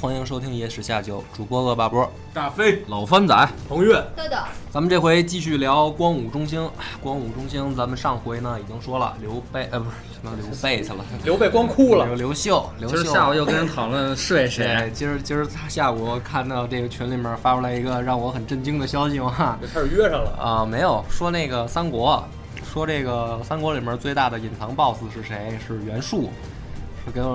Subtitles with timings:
[0.00, 2.10] 欢迎收听《野史下酒》，主播恶霸波。
[2.32, 4.36] 大飞、老番仔，彭越，豆豆，
[4.70, 6.64] 咱们这回继续聊光武中兴。
[6.78, 12.14] 哎光武中兴，咱们上回呢已经说了刘备，呃，不是什么刘备去了，刘备光哭了刘。
[12.14, 13.12] 刘秀，刘今儿秀。
[13.12, 14.64] 下午又跟人讨论是为谁？
[14.88, 22.24] 对，今儿今儿他下午看到这个群里面发出来一个让我很震惊的消息嘛，就开始约上了，啊、没有说那个三国，
[22.64, 25.58] 说这个三国里面最大的隐藏 BOSS 是谁？
[25.66, 26.30] 是袁术。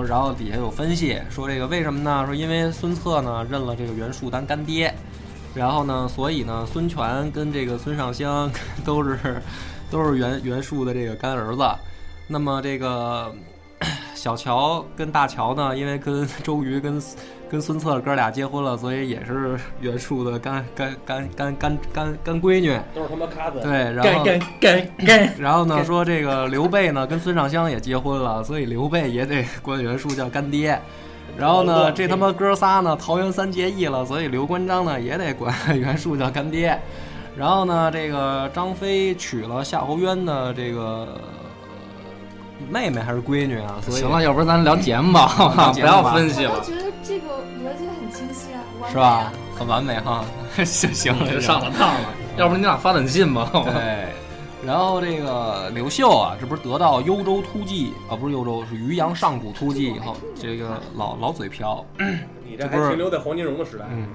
[0.04, 2.24] 然后底下有分析说这个为什么呢？
[2.26, 4.94] 说因为孙策呢认了这个袁术当干爹，
[5.54, 8.50] 然后呢，所以呢孙权跟这个孙尚香
[8.84, 9.42] 都是
[9.90, 11.62] 都是袁袁术的这个干儿子。
[12.28, 13.34] 那么这个
[14.26, 17.00] 小乔跟大乔呢，因为跟周瑜跟
[17.48, 22.76] 跟孙策哥俩结婚了，所以也是袁术的干干干干干干干闺女。
[22.92, 23.60] 都是他妈咖子。
[23.60, 30.76] 对，然后干干干干，然后呢，说这个刘备呢跟孙尚香也结婚了，所以刘备也得管袁术叫干爹。
[31.38, 36.76] 然后呢，这他妈哥仨呢桃园三结义了，所以刘关张呢也得管袁术叫干爹。
[37.36, 41.16] 然后呢，这个张飞娶了夏侯渊的这个
[42.68, 43.76] 妹妹还是闺女啊？
[43.82, 45.72] 所以行了，要不然咱聊节目吧， 好吧？
[45.72, 46.52] 不要分析了。
[46.54, 47.26] 我觉得这个
[47.62, 49.32] 逻辑很清晰啊，啊是吧？？
[49.58, 50.24] 很完美哈。
[50.64, 52.08] 行行了，就上了当了，
[52.38, 53.50] 要不然你俩发短信吧？
[53.66, 54.08] 对，
[54.66, 61.84] 然后这个刘秀啊，这不是得到幽州突骑啊，不是幽州，是渔阳上古突骑以后，这个老老嘴瓢，
[62.42, 63.84] 你这还停留在黄金荣的时代。
[63.90, 64.06] 嗯，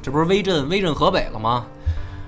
[0.00, 1.66] 这不是威震威震河北了吗？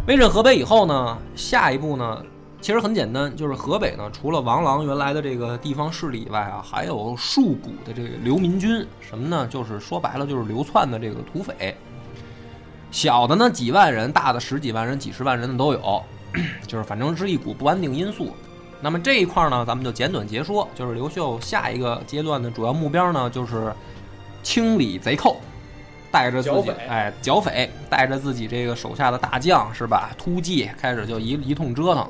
[0.06, 2.22] 威震河北以后呢，下一步呢，
[2.61, 9.47] 其实很简单，就是河北呢，除了王朗原来的这个地方势力以外啊，还有数股的这个流民军，什么呢？
[9.47, 11.77] 就是说白了就是流窜的这个土匪。
[12.91, 16.03] 小的呢几万人，大的十几万人、几十万人的都有，
[16.66, 18.34] 就是反正是一股不安定因素。
[18.81, 23.72] 那么这一块呢，咱们就简短截说，就是刘秀下一个阶段的主要目标呢，就是
[24.43, 25.37] 清理贼寇，
[26.11, 32.09] 带着自己哎剿匪，带着自己这个手下的大将是吧，突骑开始就一一通折腾。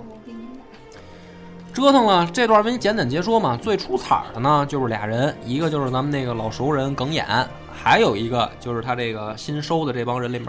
[1.76, 3.54] 折腾了这段，为你简短截说嘛。
[3.54, 7.26] 最出彩儿的呢，就是俩人，一个就是咱们那个老熟人耿眼，
[7.70, 10.48] 还有一个就是他这个新收的这帮人里面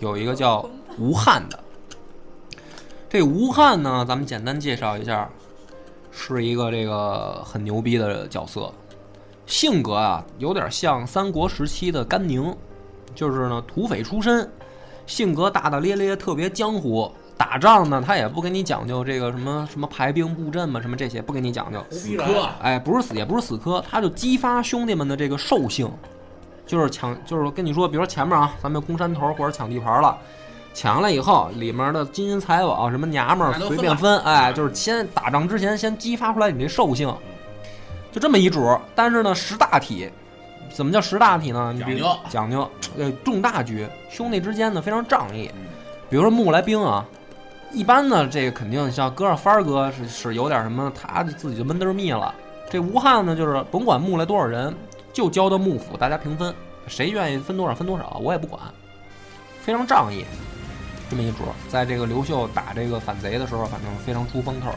[0.00, 0.68] 有一个叫
[0.98, 1.56] 吴汉的。
[3.08, 5.30] 这吴汉呢，咱们简单介绍一下，
[6.10, 8.72] 是一个这个很牛逼的角色，
[9.46, 12.52] 性格啊有点像三国时期的甘宁，
[13.14, 14.50] 就是呢土匪出身，
[15.06, 17.08] 性格大大咧咧，特别江湖。
[17.36, 21.84] 打仗呢，他也不跟你讲究这个什么什么排兵布阵嘛，什么这些不跟你讲究。
[21.90, 22.26] 胡逼来，
[22.62, 25.90] 哎，不是死，也不是死磕，他就激发兄弟们的这个兽性，
[26.66, 30.16] 就是抢，就是跟你说，比如说前面啊，咱们攻山头或者抢地盘了，
[30.72, 37.14] 抢下来以后，里面的金银财宝什么娘们儿随便分，哎，就是先打仗之前先激发出来你这兽性，
[38.10, 38.80] 就这么一主儿。
[38.94, 40.08] 但是呢，识大体，
[40.70, 41.70] 怎么叫识大体呢？
[41.76, 45.50] 你比如讲究讲究，呃，重大局，兄弟之间呢非常仗义。
[46.08, 47.04] 比如说木来兵啊，
[47.72, 52.34] 一般呢，这个肯定像搁上帆哥是是有点什么，他自己就闷得儿密了。
[52.70, 54.74] 这吴汉呢，就是甭管募来多少人，
[55.12, 56.54] 就交到幕府，大家平分，
[56.86, 58.60] 谁愿意分多少分多少，我也不管，
[59.62, 60.24] 非常仗义。
[61.08, 61.38] 这么一主，
[61.68, 64.70] 在这个刘秀打这个反贼的时候，反正非常出风头。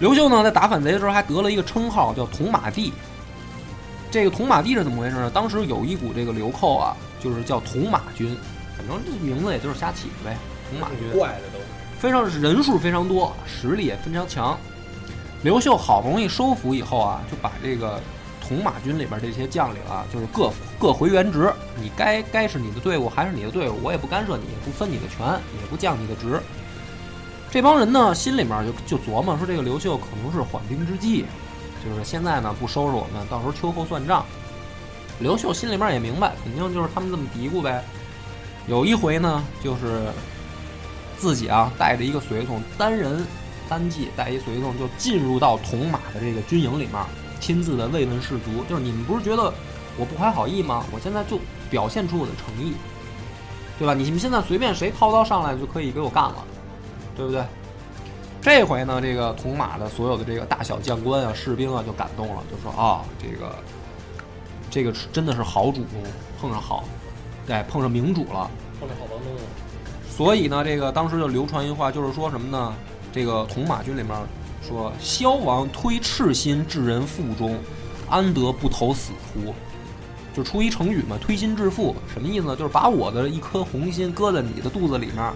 [0.00, 2.92] 刘秀呢，在打反贼的时候还得了一个称号，叫铜马地。
[4.10, 5.28] 这个铜马地是怎么回事呢？
[5.28, 8.34] 当时有一股这个流寇啊，就是叫铜马军，
[8.74, 10.36] 反正这名字也就是瞎起的呗，
[10.70, 11.10] 铜马军。
[11.98, 14.58] 非常人数非常多，实力也非常强。
[15.42, 18.00] 刘秀好不容易收服以后啊，就把这个
[18.40, 25.26] 铜马军里边这些将领啊，就是各各回原职，你该该是你的队伍还是你的队伍，我也不干涉你，不分你的权，
[25.60, 26.40] 也不降你的职。
[27.50, 31.24] 这帮人呢，心里面就就琢磨说，这个刘秀可能是缓兵之计，
[31.84, 34.24] 就是现在呢不收拾我们，到时候秋后算账。
[35.20, 37.84] 刘秀心里面也明白，肯定就是他们这么嘀咕呗。
[38.66, 40.12] 有一回呢，就是
[41.18, 43.26] 自己啊带着一个随从，单人
[43.68, 46.94] 单骑带一随从，就进入到铜马的这个军营里面，
[47.40, 48.64] 亲自的慰问士卒。
[48.68, 49.52] 就是你们不是觉得
[49.96, 50.84] 我不怀好意吗？
[50.92, 51.38] 我现在就
[51.68, 52.74] 表现出我的诚意，
[53.78, 53.92] 对吧？
[53.94, 56.36] 你们现在随便谁掏刀上来就可以给我干了，
[57.16, 57.44] 对不对？
[58.40, 63.54] 这回呢，这个铜马的所有的这个大小将官啊、士兵啊就感动了，就说啊，这个
[64.70, 66.02] 这个真的是好主公，
[66.40, 66.84] 碰上好，
[67.46, 68.48] 对，碰上明主了。
[70.18, 72.74] 所以呢，这个当时就流传一句话，就是说什么呢？
[73.12, 74.12] 这个铜马军里面
[74.60, 77.56] 说，萧王推赤心至人腹中，
[78.10, 79.54] 安得不投死乎？
[80.34, 82.56] 就出一成语嘛，推心置腹，什么意思呢？
[82.56, 85.32] 就是把我的一颗红心搁在你的肚子里面，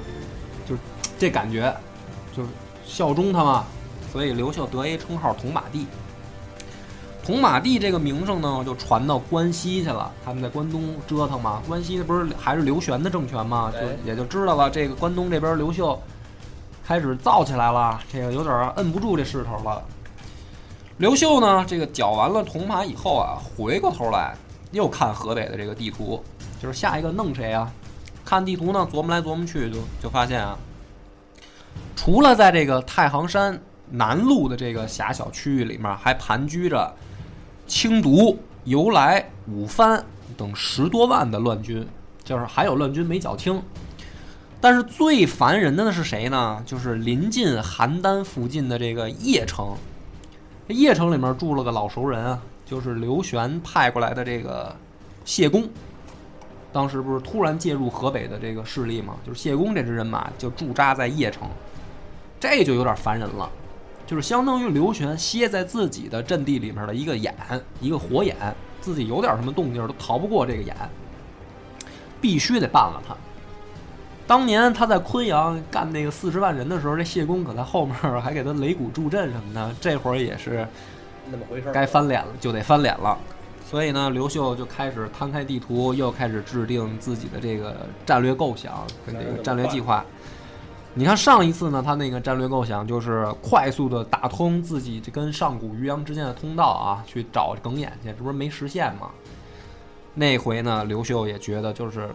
[0.68, 0.80] 就是
[1.16, 1.72] 这感觉，
[2.36, 2.48] 就是
[2.84, 3.64] 效忠他嘛。
[4.12, 5.86] 所以刘秀得一称号铜马帝。
[7.24, 10.10] 铜马地这个名声呢，就传到关西去了。
[10.24, 14.68] 他们在关东折腾嘛，关西不是还是刘玄的政权嘛，就哎也就知道了。
[14.68, 16.00] 这个关东这边刘秀
[16.84, 19.80] 开始造起来了，这个有点摁不住这势头了。
[20.98, 24.34] 刘秀呢，这个剿完了铜马以后啊，回过头来
[24.72, 26.22] 又看河北的这个地图，
[26.60, 27.70] 就是下一个弄谁啊？
[28.24, 30.56] 看地图呢，琢磨来琢磨去，就就发现啊，
[31.94, 33.60] 除了在这个太行山
[33.90, 36.92] 南路的这个狭小区域里面，还盘踞着
[37.72, 40.04] 清毒、由来、五番
[40.36, 41.88] 等十多万的乱军，
[42.22, 43.62] 就是还有乱军没剿清。
[44.60, 46.62] 但是最烦人的是谁呢？
[46.66, 49.74] 就是临近邯郸附近的这个邺城。
[50.68, 54.76] 邺城里面住了个老熟人啊，就是刘玄派过来的这个
[55.24, 55.66] 谢公。
[56.74, 59.14] 当时不是突然介入河北的这个势力嘛？
[59.26, 61.48] 就是谢公这支人马就驻扎在邺城，
[62.38, 63.50] 这就有点烦人了。
[64.12, 67.34] 就是相当于刘玄歇在自己的阵地里面的一个眼，
[67.80, 68.36] 一个火眼，
[68.78, 70.76] 自己有点什么动静都逃不过这个眼，
[72.20, 73.16] 必须得办了他。
[74.26, 80.68] 当年他在昆阳干那个四十万人的时候，这谢公可在后面还给他擂鼓助阵什么的，这会儿也是
[81.30, 81.72] 那么回事。
[81.72, 83.16] 该翻脸了，就得翻脸了。
[83.64, 90.04] 所以呢，刘秀就开始摊开地图，又开始制定自己的这个战略构想跟这个战略计划。
[90.94, 99.10] 你看上一次呢，他那个战略构想就是快速的打通自己这跟上古渔阳之间的通道啊，去找耿眼去，这不是没实现吗？
[100.14, 102.10] 那回呢，刘秀也觉得就是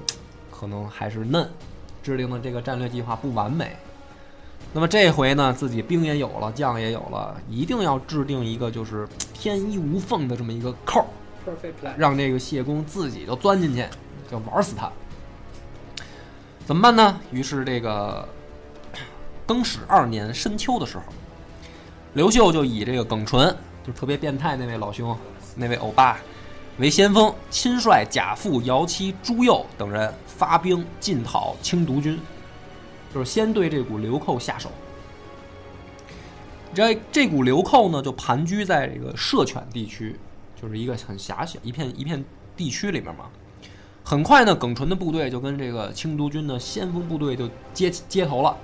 [0.51, 1.50] 可能还是嫩，
[2.03, 3.75] 制定的这个战略计划不完美。
[4.74, 13.83] 那么这回呢，自己兵也有了，将也有了，一定要制定一个就是天衣无缝的这么一个扣儿，让这个谢公自己就钻进去，
[14.30, 14.88] 就玩死他。
[16.68, 17.19] 怎么办呢？
[17.31, 18.27] 于是这个
[19.47, 21.03] 更始二年深秋的时候，
[22.13, 23.55] 刘秀就以这个耿纯，
[23.85, 25.17] 就特别变态那位老兄，
[25.55, 26.19] 那位欧巴
[26.77, 32.19] 为先锋，亲率贾父、姚期、朱佑等人发兵进讨清毒军，
[33.13, 34.69] 就是先对这股流寇下手。
[36.73, 40.19] 这这股流寇呢，就盘踞在这个涉犬地区，
[40.61, 42.23] 就是一个很狭小一片一片
[42.57, 43.25] 地区里面嘛。
[44.03, 48.55] 很快呢，耿纯的部队就跟这个清督军的先锋部队就接接头了。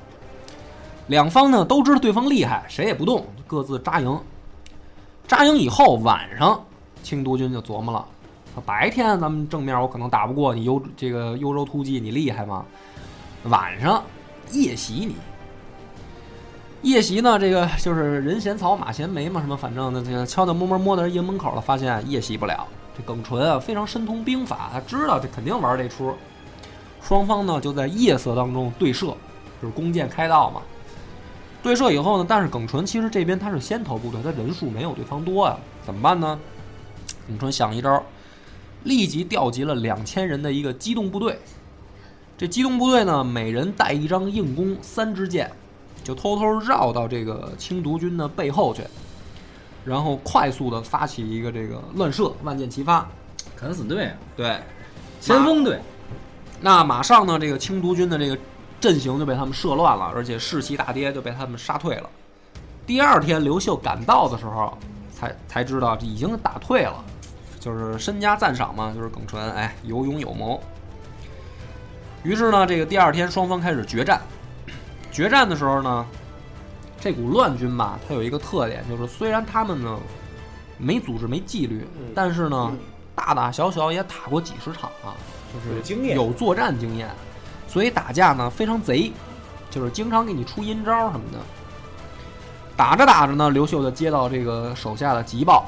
[1.07, 4.19] 两方呢都知道对方厉害，谁也不动，各自扎营。
[5.27, 6.63] 扎营以后，晚上
[7.01, 8.05] 清督军就琢磨了：
[8.65, 12.65] 白天咱们正面我可能打不过你幽这个幽州突骑，你厉害吗？
[13.45, 14.03] 晚上
[14.51, 15.15] 夜袭你。
[16.81, 22.67] 夜袭呢，这个就是人嫌草马嫌梅嘛，什么反正呢，这个悄悄摸摸摸到人营门口了，发现夜袭不了。
[22.95, 26.13] 这耿纯啊，非常深通兵法，他知道这肯定玩这出。
[27.01, 29.07] 双方呢就在夜色当中对射，
[29.61, 30.61] 就是弓箭开道嘛。
[31.63, 36.37] 对射以后呢，但是耿纯其实这边他是先头部队，他人数没有对方多啊，怎么办呢？
[37.25, 38.03] 耿纯想一招，
[38.83, 41.39] 立即调集了两千人的一个机动部队。
[42.37, 45.49] 这机动部队呢，每人带一张硬弓、三支箭，
[46.03, 48.83] 就偷偷绕到这个清毒军的背后去，
[49.85, 53.07] 然后快速的发起一个这个乱射，万箭齐发。
[53.55, 54.59] 敢死队啊，对，
[55.21, 55.79] 先锋队，
[56.59, 58.37] 那马上呢，这个清毒军的这个
[58.83, 62.09] 阵型就被他们射乱了，而且士气大跌，就被他们杀退了。
[62.85, 64.77] 第二天，刘秀赶到的时候，
[65.09, 67.01] 才才知道已经打退了，
[67.61, 70.61] 就是身家赞赏嘛，就是耿纯，哎，有勇有谋。
[72.23, 74.19] 于是呢，这个第二天双方开始决战。
[75.13, 76.05] 决战的时候呢，
[76.99, 79.97] 这股乱军吧，它有一个特点，就是虽然他们呢
[80.77, 82.69] 没组织、没纪律，嗯但是呢，
[83.15, 85.15] 大大小小也打过几十场啊，
[85.53, 87.07] 就是有经验有作战经验，
[87.73, 89.11] 所以打架呢非常贼，
[89.71, 91.39] 就是经常给你出阴招什么的。
[92.77, 95.65] 打着打着呢，刘秀就接到这个手下的急报，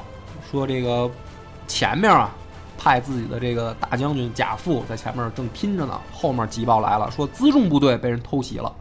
[0.48, 1.10] 说这个
[1.66, 2.30] 前面啊
[2.78, 8.72] 派自己的这个大将军贾父在前面正拼着呢，后面急报来了，说辎重部队被人偷袭了。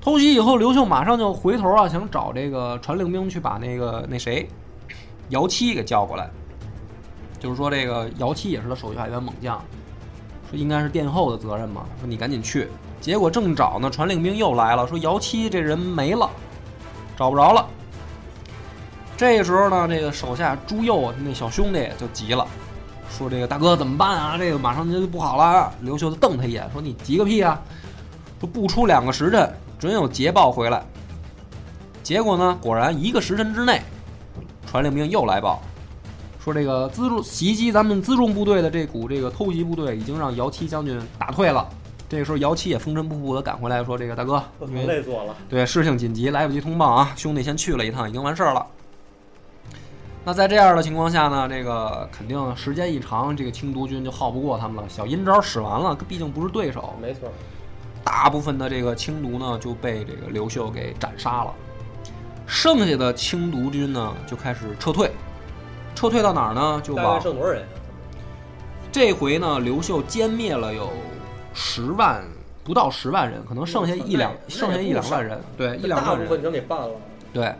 [0.00, 4.48] 偷袭以后，刘秀马上就回头啊，想找这个传令兵去把那个那谁
[5.30, 6.30] 姚七给叫过来。
[7.40, 9.62] 就是说，这个姚七也是他手下一员猛将，
[10.50, 12.68] 说应该是殿后的责任嘛，说你赶紧去。
[13.00, 16.28] 结果正找呢，传令兵又来了，说姚七这人没了，
[17.16, 17.66] 找不着了。
[19.16, 22.46] 这时候呢，这个手下朱佑啊，那小兄弟就急了，
[23.10, 24.36] 说：“这个大哥怎么办啊？
[24.38, 27.60] 这个马上就不好了。”刘秀就瞪他一眼，说：“你急个屁啊！
[28.40, 30.82] 说不出两个时辰，准有捷报回来。”
[32.02, 33.82] 结果呢，果然一个时辰之内，
[34.66, 35.60] 传令兵又来报，
[36.48, 41.68] 说这个辎重袭击咱们辎重部队的这股这个偷袭部队已经让姚七将军打退了。
[42.08, 44.42] 这个时候，姚七也风尘仆仆的赶回来，说：“这个大哥，
[44.86, 47.12] 累做了，对，事情紧急，来不及通报啊！
[47.14, 48.66] 兄弟先去了一趟，已经完事儿了。
[50.24, 54.88] 那在这样的情况下呢，这个肯定时间一长，这个清毒军就耗不过他们了。
[54.88, 57.30] 小阴招使完了，毕竟不是对手，没错。
[58.02, 61.52] 大部分的这个清毒呢就被这个刘秀给斩杀了，
[62.46, 65.10] 剩下的清毒军呢就开始撤退，
[65.98, 66.80] 撤退到哪儿呢？
[66.84, 67.66] 就大概往剩多少人啊？
[68.92, 70.90] 这回呢，刘秀歼灭了有
[71.52, 72.22] 十万，
[72.62, 76.30] 不到十万人，可能剩下一两，剩下一两万人，对，一两万人大部。
[76.30, 76.90] 分全给办了。
[77.32, 77.52] 对，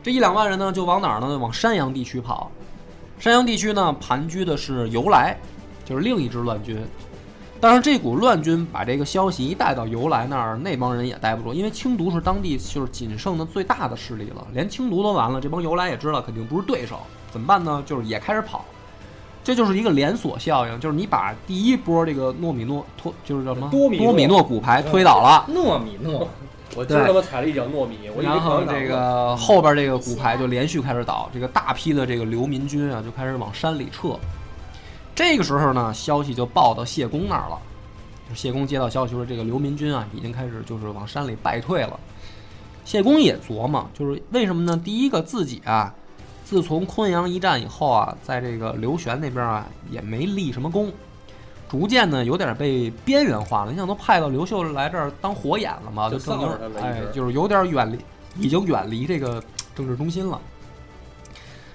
[0.00, 1.36] 这一两万人呢，就往哪儿呢？
[1.36, 2.52] 往山阳地区跑。
[3.18, 5.36] 山阳地区呢，盘踞的是由来，
[5.84, 6.80] 就是另一支乱军。
[7.60, 17.00] 但是这股乱军把这个消息一带到由来那儿，那帮人也待不住，因为清毒是当地就是仅剩的最大的势力了，连清毒都完了，这帮由来也知道肯定不是对手，
[17.32, 17.82] 怎么办呢？
[17.84, 18.64] 就是也开始跑。
[19.42, 26.28] 这就是一个连锁效应，就是你把第一波这个糯米诺托，就是叫什么多米诺多米诺骨牌推倒了，糯米诺，
[26.76, 34.16] 我今儿他妈踩了一脚糯米，我然后这个后边这个骨牌就连续开始倒，这个大批的这个流民军啊就开始往山里撤。
[35.12, 37.58] 这个时候呢，消息就报到谢公那儿了。
[38.28, 41.98] 就谢公接到消息说，这个流民军啊已经开始就是往山里败退了。
[42.84, 44.80] 谢公也琢磨，就是为什么呢？
[44.84, 45.92] 第一个自己啊，
[46.52, 50.92] 自从昆阳一战以后啊，在这个刘玄那边啊也没立什么功，
[51.66, 53.70] 逐渐呢有点被边缘化了。
[53.70, 57.98] 你想，都派到刘秀来这儿当火眼了嘛，就就证明臊着他了一哎，就是有点远离，
[58.36, 59.42] 已经远离这个
[59.74, 60.38] 政治中心了。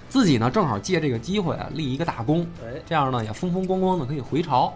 [0.08, 4.72] 自己呢正好借这个机会啊立一个大功，哎，这样呢也风风光光的可以回朝。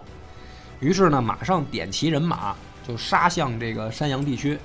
[0.81, 2.57] 于是呢，马上点齐人马，
[2.89, 4.59] 就杀向这个山阳地区。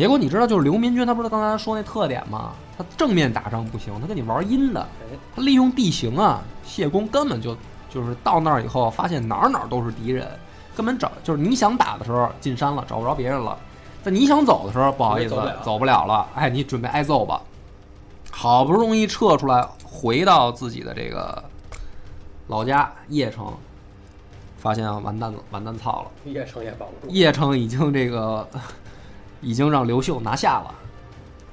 [0.00, 2.52] 结果你知道，就是刘民军，他不是刚才说那特点吗？
[2.78, 6.40] 他正面打仗不行，他跟你玩阴的，哎，他利用地形啊。
[6.64, 7.54] 谢公根本就
[7.90, 10.26] 就是到那儿以后，发现哪儿哪儿都是敌人，
[10.74, 13.54] 根本找就是你想打的时候进山了，找不着别人了；
[14.02, 17.42] 在你想走的时候，不好意思走不了走不了了，哎，你准备挨揍吧。
[18.30, 21.44] 好不容易撤出来，回到自己的这个
[22.46, 23.52] 老家邺城，
[24.56, 26.10] 发现啊，完蛋了，完蛋操了！
[26.24, 27.12] 邺城也保不住。
[27.12, 28.48] 邺城已经这个
[29.40, 30.74] 已经让刘秀拿下了。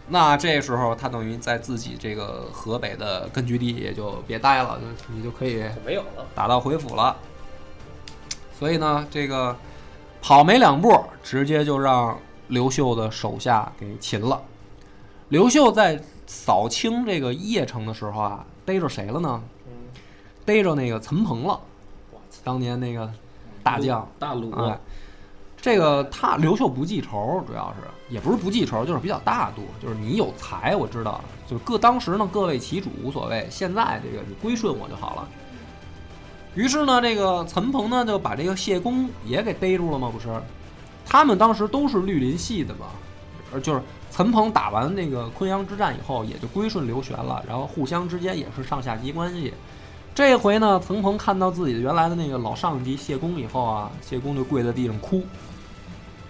[0.10, 7.16] 那这时候他等于在自己这个河北的根据地也就别待了，就你就可以没有了，打道回府了。
[8.58, 9.56] 所以呢，这个
[10.22, 12.18] 跑没两步，直接就让
[12.48, 14.42] 刘秀的手下给擒了。
[15.30, 19.44] 刘秀在扫清这个邺城的时候啊，逮着谁了呢？
[19.66, 19.72] 嗯，
[20.46, 21.60] 逮着那个岑彭了，
[22.46, 23.12] 当年那个
[23.62, 24.08] 大将。
[24.18, 24.80] 大鲁，哎，
[25.68, 35.28] 这个他刘秀不记仇，主要是也不是不记仇，就是比较大度，就是你有才，我知道，就是各当时呢各为其主无所谓，现在这个你归顺我就好了。
[36.56, 40.30] 于是呢，这个岑彭呢就把这个谢公也给逮住了嘛，不是？
[41.06, 42.86] 他们当时都是绿林系的嘛，
[43.52, 49.54] 呃，就是岑彭打完那个昆阳之战以后，也就归顺刘玄了，然后互相之间也是上下级关系。
[50.16, 55.22] 这回呢，岑彭看到自己原来的那个老上级谢公以后啊，谢公就跪在地上哭，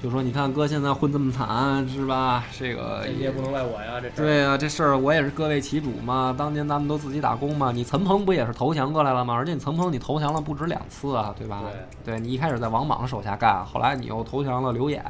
[0.01, 2.43] 就说：“你看哥现在混这么惨，是吧？
[2.57, 4.25] 这个这你也不能赖我呀，这事儿。
[4.25, 6.33] 对啊，这事儿我也是各为其主嘛。
[6.37, 9.33] 当年咱们都自己打工嘛，你岑鹏不也是投降过来了吗？
[9.33, 11.63] 而且你岑鹏你投降了不止两次啊，对吧？
[12.05, 15.03] 对你一开始在王莽手下干，后来你又投降了刘演，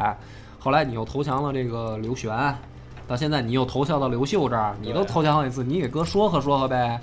[0.58, 2.56] 后来你又投降了这个刘玄，
[3.06, 7.00] 到现在你又投降到刘秀这儿，你都投降好几次，你给哥说和说和呗。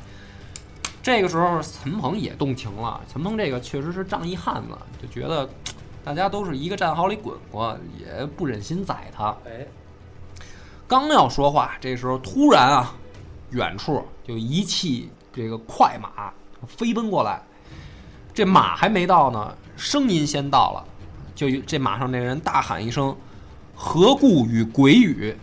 [1.02, 2.98] 这个时候，岑鹏也动情了。
[3.06, 5.46] 岑鹏这个确实是仗义汉子，就觉得
[6.04, 9.34] 大家都是一个战壕里滚过，也不忍心宰他。
[9.46, 9.66] 哎，
[10.86, 12.94] 刚要说话，这时候突然啊，
[13.50, 16.30] 远处就一骑这个快马
[16.66, 17.40] 飞奔过来，
[18.34, 20.84] 这马还没到呢，声音先到了，
[21.34, 23.16] 就这马上这人大喊一声
[23.74, 25.34] ：“何故与鬼语？”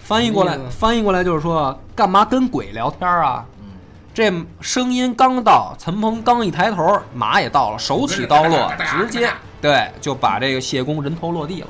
[0.00, 3.44] 翻译过来翻译过来就是说，干嘛跟鬼聊天啊？
[3.60, 3.66] 嗯，
[4.14, 4.32] 这
[4.62, 11.68] 声音刚到，陈鹏刚一抬头，马也到了，手起刀落， 直接对就把这个谢公人头落地了。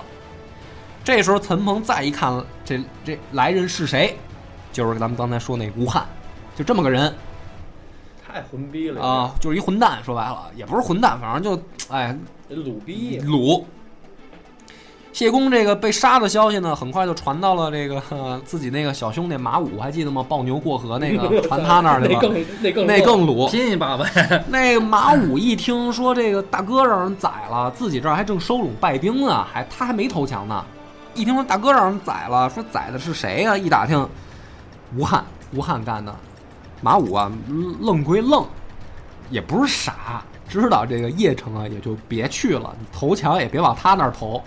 [1.05, 4.17] 这时候陈鹏再一看，这这来人是谁？
[4.73, 6.07] 就是咱们刚才说那吴汉，
[6.55, 7.13] 就这么个人
[8.27, 10.05] 太混逼了啊，就是一混蛋。
[10.05, 12.15] 说白了，也不是混蛋，反正就哎
[12.51, 13.67] 鲁逼，鲁。
[15.13, 20.25] 谢公这个被杀的消息呢，很快就传到了这个、呃 自己那个小兄弟马武，还记得吗？
[20.29, 23.49] 抱牛过河那个 传他那儿去了，那更那更那更鲁。
[23.49, 24.45] 拼一把呗。
[24.49, 30.65] 那个马武一听说这个大哥让人宰了，自己这儿还正收拢败兵呢，还他还没投降呢。
[31.15, 34.09] 一听说大哥让人宰了，说宰的是谁呀、一打听，
[34.97, 36.15] 吴汉，吴汉干的。
[36.81, 37.33] 马武啊，
[37.81, 38.47] 愣归愣，
[39.31, 44.41] 也不是傻，知道这个邺城啊，也就别去了，你投降也别往他那儿投，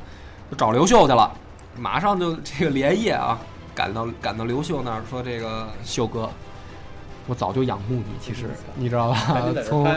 [0.51, 1.31] 就找刘秀去了。
[1.77, 3.39] 马上就这个连夜啊，
[3.73, 6.29] 赶到赶到刘秀那儿，说这个秀哥，
[7.27, 9.87] 我早就仰慕你，其实你知道吧从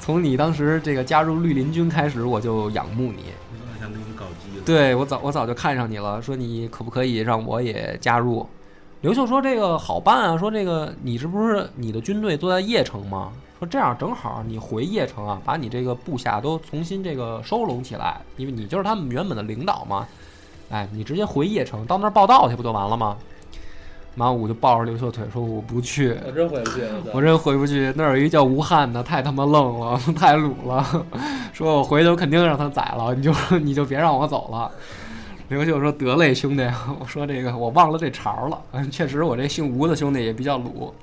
[0.00, 3.26] 从你当时这个加入绿林军开始，我就仰慕你。
[4.64, 8.46] 对我早我早就看上你了，说你可不可以让我也加入？
[9.00, 13.32] 刘秀说这个好办啊，说这个你这不是你的军队都在邺城吗？
[13.58, 20.06] 说这样正好你回邺城啊，把你这个部下都重新这个收拢起来，因为你就是他们原本的领导嘛。
[20.70, 23.16] 哎，你直接回邺城到那儿报道去不就完了吗？
[24.14, 26.82] 马武就抱着刘秀腿说我不去，我真回不去。
[27.14, 31.06] 我真回不去，那儿有一叫吴汉的，太他妈愣了， 太鲁了。
[31.54, 34.70] 说我回去我肯定让他宰了，你就你就别让我走了。
[35.50, 36.62] 刘秀说：“得嘞，兄弟，
[37.00, 38.62] 我说这个我忘了这茬儿了。
[38.70, 40.94] 嗯，确实我这姓吴的兄弟也比较鲁。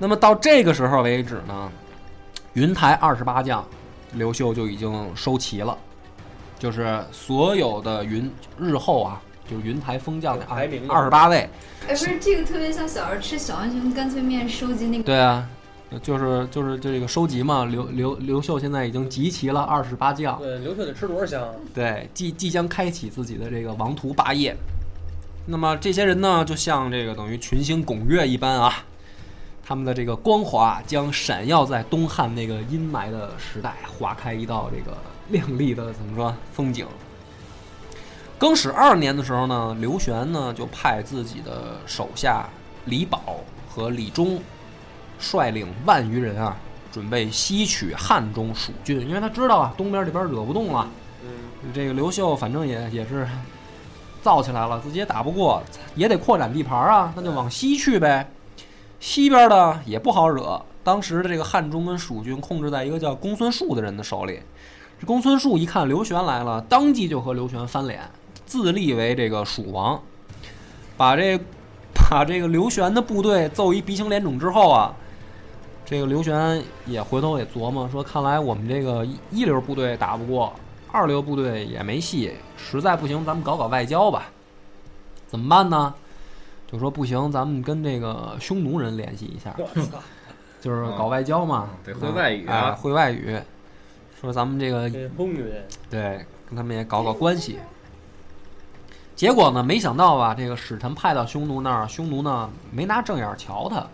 [0.00, 1.70] 那么到这个时候为止呢，
[2.54, 3.64] 云台二十八将，
[4.14, 5.78] 刘秀就已经收齐了，
[6.58, 8.28] 就是所有的云
[8.58, 11.48] 日后啊，就是云台封将的排名二十八位，
[11.86, 15.48] 哎，不是这个特别像小时候吃小浣熊干脆面收集那个，对啊，
[16.00, 17.64] 就是就是这个收集嘛。
[17.64, 21.54] 刘刘刘秀现在已经集齐了二十八将，对，刘秀得吃多少香？
[21.74, 24.56] 对，即即将开启自己的这个王图霸业。
[25.46, 28.84] 那么这些人呢，就像这个等于群星拱月一般啊，
[29.64, 34.96] 他们的这个光华将闪耀在东汉那个阴霾的时代，划开一道这个
[35.30, 36.86] 亮丽的怎么说风景。
[38.38, 42.48] 更始二年的时候呢，刘玄呢就派自己的手下
[42.84, 43.36] 李宝
[43.68, 44.40] 和李忠
[45.22, 46.54] 率领万余人啊，
[46.92, 50.86] 准备西取汉中蜀郡，因为他知道啊，东边这边惹不动了。
[51.24, 53.26] 嗯，这个刘秀反正也也是
[54.20, 55.62] 造起来了，自己也打不过，
[55.94, 58.28] 也得扩展地盘啊，那就往西去呗。
[58.98, 64.40] 西边的也不好惹，当时的这个汉中跟蜀郡控制在一个叫公孙述的人的手里。
[65.00, 68.00] 这公孙述一看刘玄来了，当即就和刘玄翻脸，
[68.46, 70.00] 自立为这个蜀王，
[70.96, 71.36] 把这
[71.92, 74.94] 把这个刘玄的部队揍一鼻青脸肿之后啊，
[75.84, 80.52] 这个刘玄也回头也琢磨说，看来我们这个一一流部队打不过，
[80.90, 84.24] 二流部队也没戏，实在不行咱们搞搞外交吧。
[85.26, 85.94] 怎么办呢？
[86.70, 89.98] 就说不行，咱们跟这个匈奴人联系一下，我操，
[90.60, 93.38] 就是搞外交嘛，得会外语啊哎会外语。
[94.18, 95.52] 说咱们这个风云，
[95.90, 97.58] 对，跟他们也搞搞关系。
[99.14, 103.86] 结果呢，没想到吧，这个使臣派到匈奴那儿，匈奴呢没拿正眼瞧他，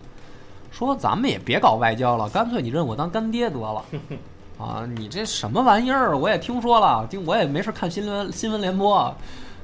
[0.71, 3.83] 说咱们也别搞外交了，干脆你认我当干爹得了。
[4.59, 6.17] 啊，你这什么玩意儿？
[6.17, 9.15] 我也听说了，听我也没事看新闻新闻联播，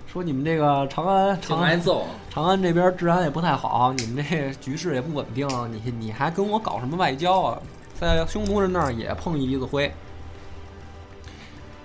[0.07, 7.59] 说你们这个长安长安挨揍，长安这边治安也不太好，你们这局势也不稳定，你你还跟我搞什么外交啊？
[7.99, 9.89] 在匈奴人那儿也碰一鼻子灰。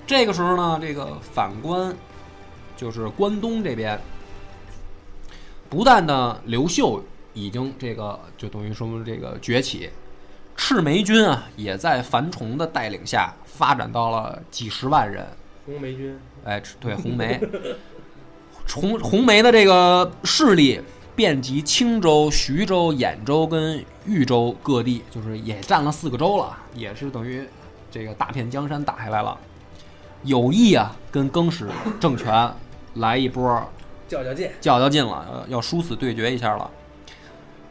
[0.07, 1.95] 这个时候呢，这个反观
[2.77, 4.01] 就是关东这边，
[5.69, 7.01] 不但呢刘秀
[7.33, 9.91] 已经这个就等于说这个崛起，
[10.57, 15.27] 赤眉军啊也在樊崇的带领下发展到了几十万人。
[15.67, 17.41] 红梅军，哎，对，红梅，
[18.69, 20.81] 红红梅的这个势力
[21.15, 27.47] 遍及青州、徐州、兖州跟豫州各地，就是也占了四个州了，也是等于
[27.91, 29.39] 这个大片江山打下来了，
[30.25, 31.69] 有意啊跟更始
[32.01, 32.53] 政权
[32.95, 33.71] 来一波
[34.09, 36.69] 较较劲，较较劲了，呃要殊死对决一下了。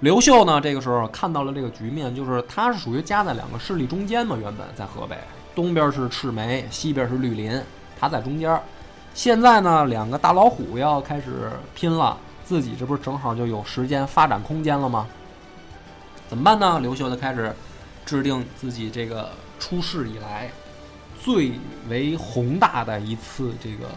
[0.01, 5.17] 刘秀呢，这个时候看到了这个局面，就是他是属于夹在两个势力中间嘛，原本在河北，
[5.53, 7.61] 东边是赤眉，西边是绿林，
[7.99, 8.57] 他在中间。
[9.13, 15.05] 现在呢，两个大老虎要开始拼了，自己这不是正好就有时间发展空间了吗？
[16.29, 16.79] 怎么办呢？
[16.79, 17.53] 刘秀就开始
[18.05, 20.49] 制定自己这个出世以来
[21.21, 21.51] 最
[21.89, 23.87] 为宏大的一次这个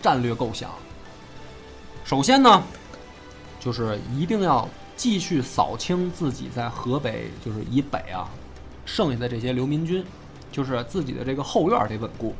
[0.00, 0.70] 战略构想。
[2.02, 2.62] 首先呢，
[3.60, 8.28] 就是一定要继续扫清自己在河北就是以北啊
[8.84, 10.04] 剩下的这些流民军，
[10.52, 12.34] 就是自己的这个后院儿得稳固。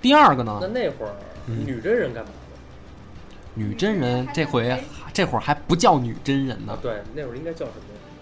[0.00, 1.14] 第二个呢那，那会儿
[1.46, 2.36] 嗯女真人干嘛的？
[3.54, 4.82] 女真人这回
[5.12, 7.80] 这会儿还不叫女真人呢，对，那会儿应该叫什么？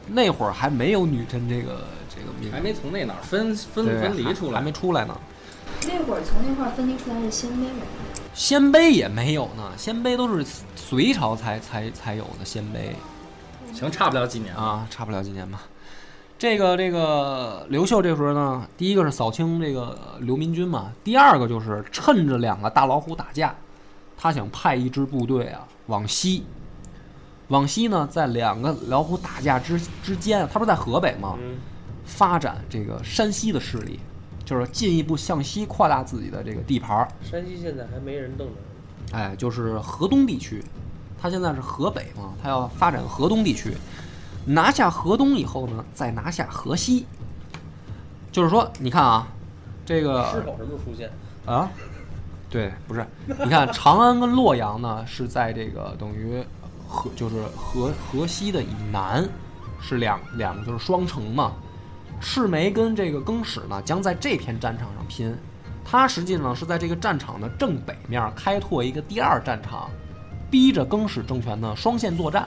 [0.09, 5.19] 那会儿还没有女真这个这个民族，还没从那哪儿分分分离出来，还没出来呢。
[5.87, 7.75] 那会儿从那块儿分离出来是鲜卑人，
[8.35, 10.45] 鲜卑也没有呢，鲜卑都是
[10.77, 12.91] 隋朝才才才有的鲜卑
[13.73, 14.55] 行，差不了几年。
[14.55, 15.63] 啊，差不了几年吧。
[16.39, 23.55] 这个这个刘秀这时候呢，第一个是扫清这个刘民军嘛，第二个就是趁着两个大老虎打架，
[24.17, 26.45] 他想派一支部队啊往西，
[27.47, 31.39] 往西呢，在两个老虎打架之之间，他不是在河北吗？
[31.41, 31.59] 嗯，
[32.05, 34.01] 发展这个山西的势力，
[34.45, 37.09] 就是进一步向西扩大自己的这个地盘儿。
[37.23, 38.53] 山西现在还没人动呢，
[39.13, 40.61] 哎，就是河东地区，
[41.23, 43.77] 他现在是河北嘛，他要发展河东地区，
[44.45, 47.07] 拿下河东以后呢，再拿下河西。
[48.33, 49.29] 就是说，你看啊，
[49.87, 51.09] 这狮个吼什么时候出现？
[51.47, 51.71] 啊，
[52.51, 56.43] 对，不是，你看 长安跟洛阳呢是在这个等于
[56.89, 59.25] 河，就是河河西的以南，
[59.81, 61.53] 是两两个就是双城嘛。
[62.21, 65.37] 赤眉跟这个更始呢，将在这片战场上拼。
[65.85, 69.91] 他实际上是在这个战场的正北面开拓一个第二战场，
[70.53, 72.47] 逼着更始政权呢双线作战。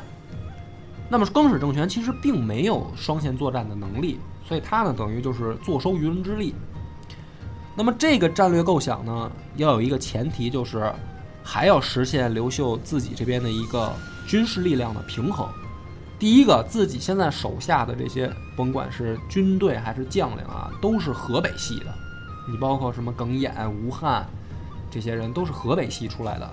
[1.09, 6.53] 那么更始政权其实并没有双线作战的能力，所以他呢等于就是坐收渔人之利。
[7.75, 10.93] 那么这个战略构想呢，要有一个前提，就是
[11.43, 13.91] 还要实现刘秀自己这边的一个
[14.27, 15.47] 军事力量的平衡。
[16.17, 21.93] 第一个，自己现在手下的这些，甭管是军队还是将领啊，都是河北系的。
[22.49, 24.25] 你包括什么耿弇、吴汉，
[24.89, 26.51] 这些人都是河北系出来的。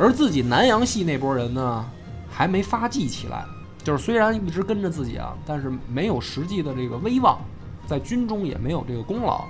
[0.00, 1.84] 而自己南阳系那波人呢，
[2.30, 3.44] 还没发迹起来，
[3.84, 7.38] 就是虽然一直跟着自己啊，但是没有实际的这个威望，
[7.86, 9.44] 在军中也没有这个功劳。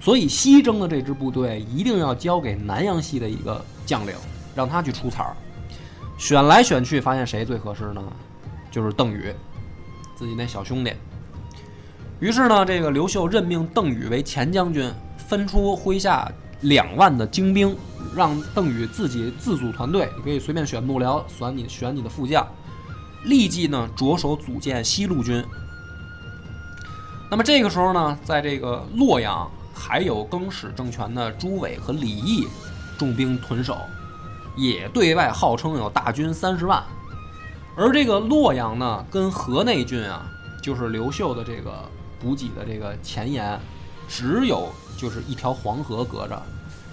[0.00, 4.14] 所以西征的这支部队一定要交给南阳系的一个将领，
[4.54, 5.36] 让他去出彩儿。
[6.16, 8.02] 选来选去，发现谁最合适呢？
[8.70, 9.30] 就是邓禹，
[10.16, 10.92] 自己那小兄弟。
[12.18, 16.30] 于是呢，这个刘秀任命邓禹为前将军，分出麾下
[16.62, 17.76] 两万的精兵，
[18.14, 22.46] 让邓禹自己自组团队，你可以随便选幕僚，选你选你的副将，
[23.24, 25.44] 立即呢着手组建西路军。
[27.30, 32.48] 那么这个时候呢，在这个洛阳还有更始政权的朱伟和李毅
[32.98, 33.76] 重兵屯守，
[34.56, 36.82] 也对外号称有大军三十万。
[37.76, 40.26] 而这个洛阳呢，跟河内郡啊，
[40.62, 43.60] 就是刘秀的这个补给的这个前沿，
[44.08, 46.42] 只有就是一条黄河隔着。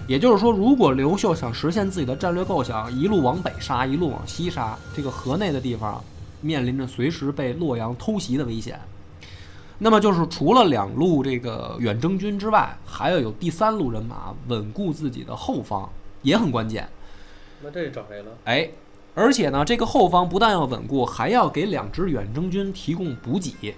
[0.06, 6.02] 也就是说，如果刘秀想实现自己的战略构想，一路往北杀，一路往西杀，这个河内的地方
[6.40, 8.80] 面临着随时被洛阳偷袭的危险。
[9.78, 15.88] 那么就是除了两路这个远征军之外，还要有第三路人马稳固自己的后方，
[16.22, 16.88] 也很关键。
[17.62, 18.30] 那这找谁呢？
[18.44, 18.70] 哎，
[19.14, 23.74] 而且呢，这个后方不但要稳固，还要给两支远征军提供补给。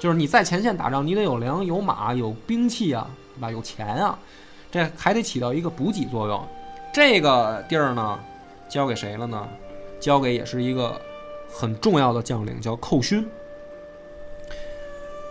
[0.00, 3.50] 就是你在前线打仗，你得有粮、有马、有兵器啊，对吧？
[3.50, 4.18] 有钱啊，
[4.70, 6.42] 这还得起到一个补给作用。
[6.92, 8.18] 这个地儿呢，
[8.68, 9.48] 交给谁了呢？
[10.00, 11.00] 交给也是一个
[11.50, 13.26] 很重要的将领，叫寇勋。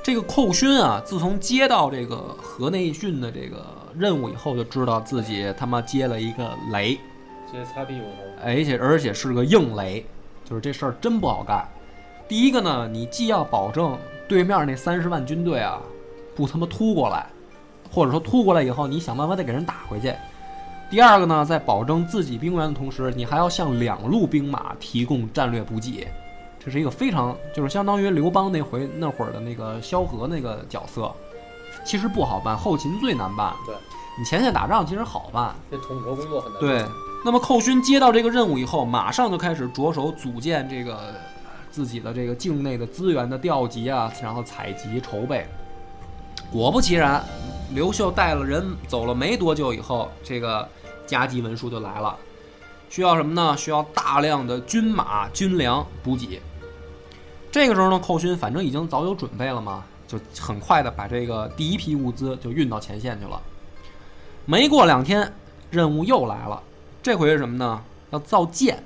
[0.04, 6.96] 这个寇勋啊，自从接到这个河内郡的这个任务以后，就知道自己他妈接了一个雷，
[7.52, 8.46] 接擦屁股头。
[8.46, 10.06] 而且而且是个硬雷，
[10.46, 11.68] 就是这事儿真不好干。
[12.28, 13.98] 第一个呢，你既要保证
[14.28, 15.82] 对面那三十万军队啊
[16.36, 17.28] 不他妈突过来，
[17.92, 20.14] 或者说突过来以后，你想办法得给人打回去。
[20.90, 26.08] 第二个呢，在保证自己兵源的同时，你还要向两路兵马提供战略补给，
[26.58, 31.14] 这是一个非常就是相当于刘邦那回那会儿的那个萧何那个角色，
[31.84, 33.54] 其实不好办，后勤最难办。
[33.66, 33.76] 对，
[34.18, 36.62] 你前线打仗其实好办，这统筹工作很难。
[36.62, 36.86] 对，
[37.26, 41.16] 那么寇勋接到这个任务以后，马上就开始着手组建这个
[41.70, 45.46] 自己的这个境内的资源的调集啊，然后采集筹备。
[46.52, 47.24] 果不其然，
[47.74, 50.68] 刘秀带了人走了没多久以后，这个
[51.06, 52.16] 加急文书就来了，
[52.90, 53.56] 需要什么呢？
[53.58, 56.42] 需要大量的军马、军粮补给。
[57.52, 63.42] 这个时候呢，寇勋反正已经早有准备了嘛，就很快的把这个第一批物资就运到前线去了。
[64.46, 65.34] 没过两天，
[65.70, 66.64] 任务又来了。
[67.04, 67.82] 这回是什么呢？
[68.12, 68.82] 要造舰，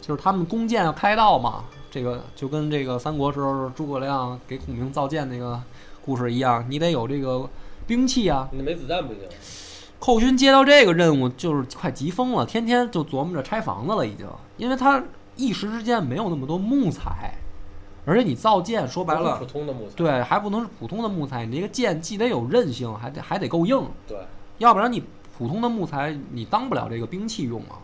[0.00, 1.64] 就是他们弓箭要开道嘛。
[1.90, 5.60] 这个就跟这个三国时候诸葛亮给孔明造舰那个
[6.04, 7.48] 故事一样，你得有这个
[7.86, 8.48] 兵器啊。
[8.52, 9.22] 你没子弹不行。
[9.98, 15.02] 寇军接到这个任务就是快急疯了，天天就琢磨着拆房子了，已经，因为他
[15.36, 17.34] 一时之间没有那么多木材，
[18.06, 19.94] 而且你造剑说白了普，通的木材。
[19.96, 23.78] 对，还不能是普通的木材，你这个剑既得有韧性，还得还得够硬。
[24.08, 24.16] 对，
[24.56, 25.02] 要不然你
[25.36, 27.76] 普通的木材你当不了这个兵器用啊。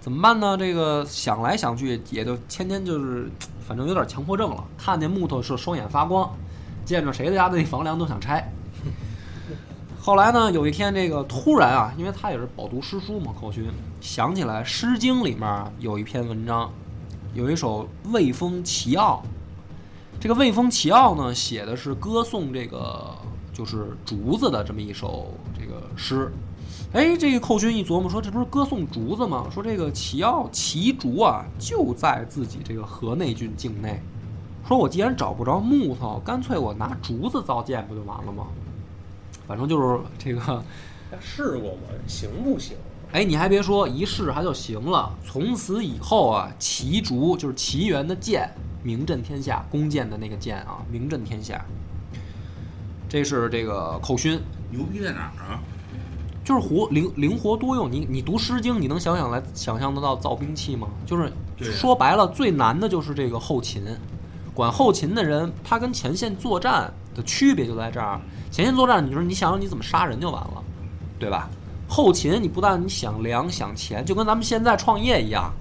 [0.00, 0.56] 怎么办呢？
[0.56, 3.28] 这个想来想去，也就天天就是，
[3.66, 4.64] 反正有点强迫症了。
[4.78, 6.32] 看见木头是双眼发光，
[6.86, 8.50] 见着谁家的那房梁都想拆。
[10.00, 13.64] 后来呢，有一天这个突然啊，因为他也是饱读诗书嘛，寇勋
[14.00, 16.70] 想起来《诗经》里面有一篇文章，
[17.34, 19.20] 有一首《卫风齐奥》。
[20.20, 23.14] 这个《卫风齐奥》呢，写的是歌颂这个
[23.52, 26.32] 就是竹子的这么一首这个诗。
[26.92, 29.48] 哎，这个寇勋一琢磨说，这不是歌颂竹子吗？
[29.52, 34.00] 说这个齐奥齐竹啊，就在自己这个河内郡境内。
[34.66, 38.46] 说我既然找不着木头，干脆我拿竹子造剑不就完了吗？
[39.46, 41.82] 反正就是这个，他试过吗？
[42.06, 42.76] 行不行？
[43.12, 45.14] 哎，你还别说，一试还就行了。
[45.24, 48.50] 从此以后啊，齐竹就是齐元的剑，
[48.82, 51.64] 名震天下，弓箭的那个箭啊，名震天下。
[53.08, 54.40] 这是这个寇勋，
[54.72, 55.62] 牛逼在哪儿啊？
[56.44, 57.90] 就是活灵灵活多用。
[57.90, 60.88] 你你读《诗经》，你能想想来想象得到造兵器吗？
[61.06, 63.84] 就是说白了，最难的就是这个后勤。
[64.56, 68.18] 管后勤的人，他跟前线作战的区别就在这儿。
[68.50, 70.64] 前线作战，你说你想想你怎么杀人就完了，
[71.18, 71.50] 对吧？
[71.86, 75.52] 后勤你不但你想粮想钱，就跟咱们现在创业一样，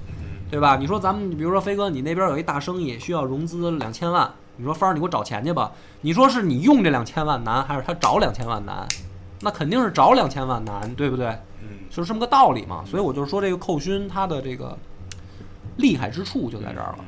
[0.49, 0.77] 对吧？
[0.77, 5.69] 你说咱们，比如说飞哥，你那边有一大生意需要融资两千万，你说芳儿，你给我找钱去吧。
[5.99, 8.87] 你说是你用这两千万难，还是他找两千万难？
[9.41, 11.27] 那肯定是找两千万难，对不对？
[11.61, 12.83] 嗯，就是这么个道理嘛。
[12.87, 14.77] 所以我就是说，这个寇勋他的这个
[15.75, 17.05] 厉害之处就在这儿了。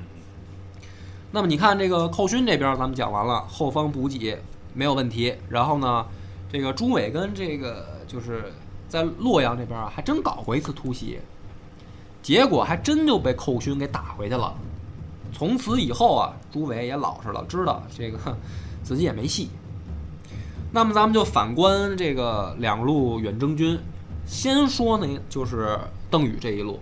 [1.32, 4.42] 那么你看这个寇勋这边，咱们讲完了，后方补给
[4.74, 5.36] 没有问题。
[5.50, 6.06] 然后呢，
[6.52, 8.52] 这个朱伟跟这个就是
[8.88, 11.20] 在洛阳这边啊，还真搞过一次突袭，
[12.22, 14.56] 结果还真就被寇勋给打回去了。
[15.34, 18.18] 从此以后啊，朱伟也老实了，知道这个
[18.82, 19.50] 自己也没戏。
[20.72, 23.78] 那么咱们就反观这个两路远征军，
[24.26, 25.78] 先说呢就是
[26.10, 26.80] 邓禹这一路，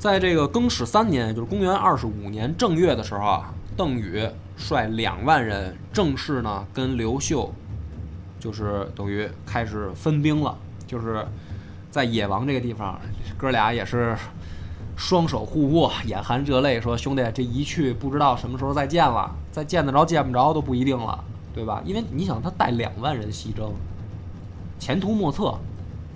[0.00, 7.52] 在这个更始三年，就是公元二十五年正月的时候啊，邓禹率两万人正式呢跟刘秀，
[8.38, 11.22] 就是等于开始分兵了，就是
[11.90, 12.98] 在野王这个地方，
[13.36, 14.16] 哥俩也是
[14.96, 21.22] 双手互握，眼含热泪，说兄弟这一去不知道什么时候再见了，再见得着见不着都不一定了，
[21.54, 21.82] 对吧？
[21.84, 23.70] 因为你想他带两万人西征，
[24.78, 25.58] 前途莫测，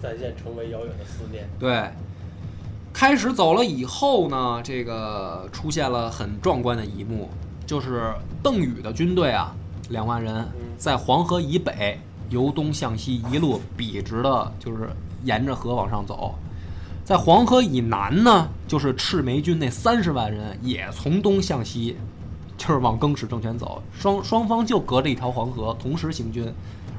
[0.01, 1.47] 再见，成为遥远的思念。
[1.59, 1.91] 对，
[2.95, 7.29] 开始走了以后呢，这个出现了很壮观的一幕，
[7.67, 9.53] 就是邓禹的军队啊，
[9.91, 10.47] 两万人
[10.79, 14.89] 在黄河以北由东向西一路笔直的，就是
[15.25, 16.33] 沿着河往上走。
[17.05, 21.97] 在黄河以南呢，就是赤眉军那三十万人也从东向西，
[22.57, 23.83] 就是往更始政权走。
[23.93, 26.47] 双双方就隔着一条黄河，同时行军，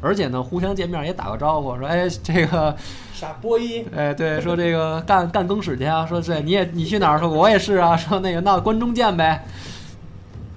[0.01, 2.75] 而且呢，互相见面也打个招呼，说：“哎，这个
[3.13, 7.19] 傻波一，哎，对，说这个干干更使去啊，说这你也你去哪儿？
[7.19, 9.45] 说我也是啊，说那个那关中见呗。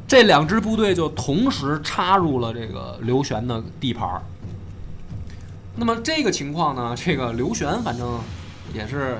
[0.06, 4.22] 这两支部队就同时插入了这个刘玄的地盘儿。
[5.76, 8.18] 那么这个情况呢，这个刘玄反正
[8.74, 9.18] 也是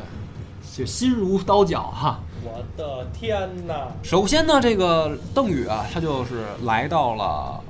[0.74, 3.88] 就心如刀绞哈、我的天哪！
[4.02, 7.60] 首先呢，这个邓禹啊，他就是来到了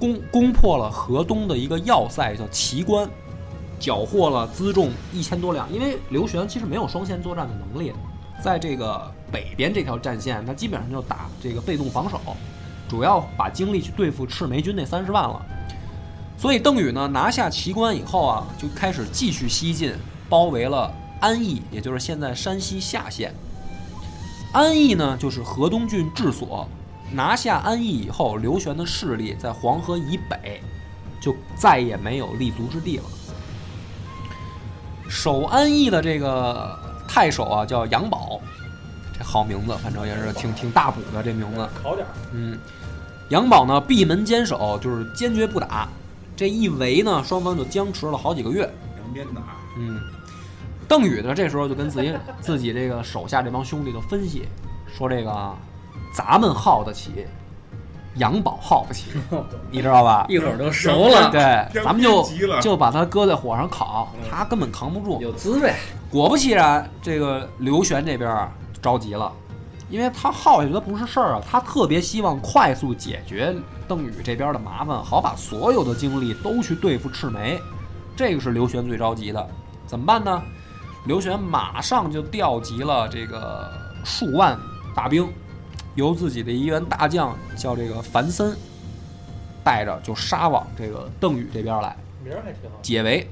[0.00, 3.08] 攻攻破了河东的一个要塞，叫奇关，
[3.78, 5.70] 缴获了辎重一千多辆。
[5.70, 7.92] 因为刘玄其实没有双线作战的能力，
[8.42, 12.18] 在这个北边这条战线，他基本上就打这个被动防守，
[12.88, 15.40] 主要把精力去对付赤眉军那三十万了。
[16.38, 19.92] 所以邓禹呢拿下奇关以后啊，就开始继续西进，
[20.28, 23.34] 包围了安邑，也就是现在山西夏县。
[24.52, 26.66] 安邑呢，就是河东郡治所。
[27.12, 30.60] 拿下安邑以后，刘玄的势力在黄河以北
[31.20, 33.04] 就再也没有立足之地了。
[35.08, 38.40] 守安邑的这个太守啊，叫杨宝，
[39.18, 41.68] 这好名字，反正也是挺挺大补的这名字。
[41.82, 42.56] 考点儿，嗯，
[43.30, 45.88] 杨宝呢闭门坚守，就是坚决不打。
[46.36, 48.62] 这一围呢，双方就僵持了好几个月。
[48.96, 49.42] 两边打，
[49.76, 50.00] 嗯，
[50.86, 54.44] 邓禹呢，这时候就跟自己自己这个手下这帮兄弟就分析，
[54.96, 55.58] 说这个啊
[56.12, 57.26] 咱们耗得起，
[58.16, 59.06] 杨宝耗不起，
[59.70, 60.26] 你知道吧？
[60.28, 62.22] 一会儿就熟了， 对，咱们就
[62.60, 65.20] 就把它搁在火上烤，他根本扛不住。
[65.20, 65.72] 有滋味。
[66.10, 68.50] 果不其然，这个刘玄这边啊
[68.82, 69.32] 着急了，
[69.88, 73.54] 因为他耗下去他不是事儿啊，他特别希望快速解决
[73.86, 77.60] 邓禹这边的麻烦，好把所有的精力都去对付赤眉，
[78.16, 79.48] 这个是刘玄最着急的。
[79.86, 80.42] 怎么办呢？
[81.06, 83.70] 刘玄马上就调集了这个
[84.04, 84.58] 数万
[84.94, 85.26] 大兵，
[85.94, 88.56] 由自己的一员大将叫这个樊森
[89.64, 92.76] 带着就杀往这个邓禹这边来名儿还挺好。
[92.82, 93.26] 解围。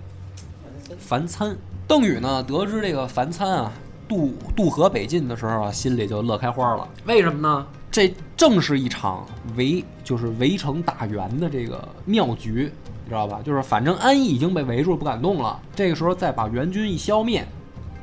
[0.98, 1.54] 樊参，
[1.86, 3.70] 邓禹呢得知这个樊参啊
[4.08, 6.88] 渡渡河北进的时候啊，心里就乐开花了。
[7.04, 7.66] 为什么呢？
[7.90, 12.72] 这正是一场围就是围城打援的这个妙局，
[13.04, 13.40] 你知道吧？
[13.44, 15.60] 就是反正安邑已经被围住了，不敢动了。
[15.74, 17.46] 这个时候再把援军一消灭，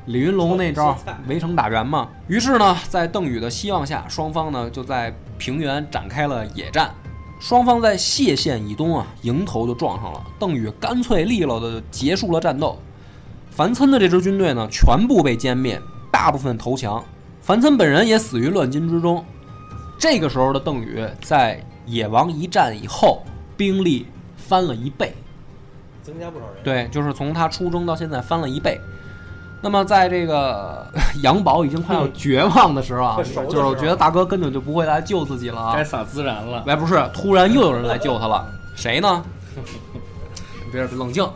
[0.06, 2.10] 李云龙那招 围城打援嘛。
[2.28, 6.94] 于是呢，在邓禹的希望下，双方呢就在平原展开了野战。
[7.40, 10.24] 双方在谢县以东啊，迎头就撞上了。
[10.40, 12.80] 邓禹干脆利落的结束了战斗。
[13.52, 15.80] 樊岑的这支军队呢，全部被歼灭，
[16.12, 17.04] 大部分投降。
[17.42, 19.24] 樊岑本人也死于乱军之中。
[19.98, 23.22] 这个时候的邓禹在野王一战以后，
[23.56, 25.14] 兵力翻了一倍。
[26.02, 26.64] 增加不少人。
[26.64, 28.80] 对，就是从他出征到现在翻了一倍。
[29.62, 30.86] 那么在这个
[31.24, 33.18] 杨宝已经快要绝望的时候啊，
[33.50, 35.84] 就是我觉得大哥根本就不会来救自己了啊该。
[35.84, 36.64] 撒孜然了。
[36.68, 39.24] 哎，不是，突然又有人来救他了， 谁呢？
[40.72, 41.28] 别冷静。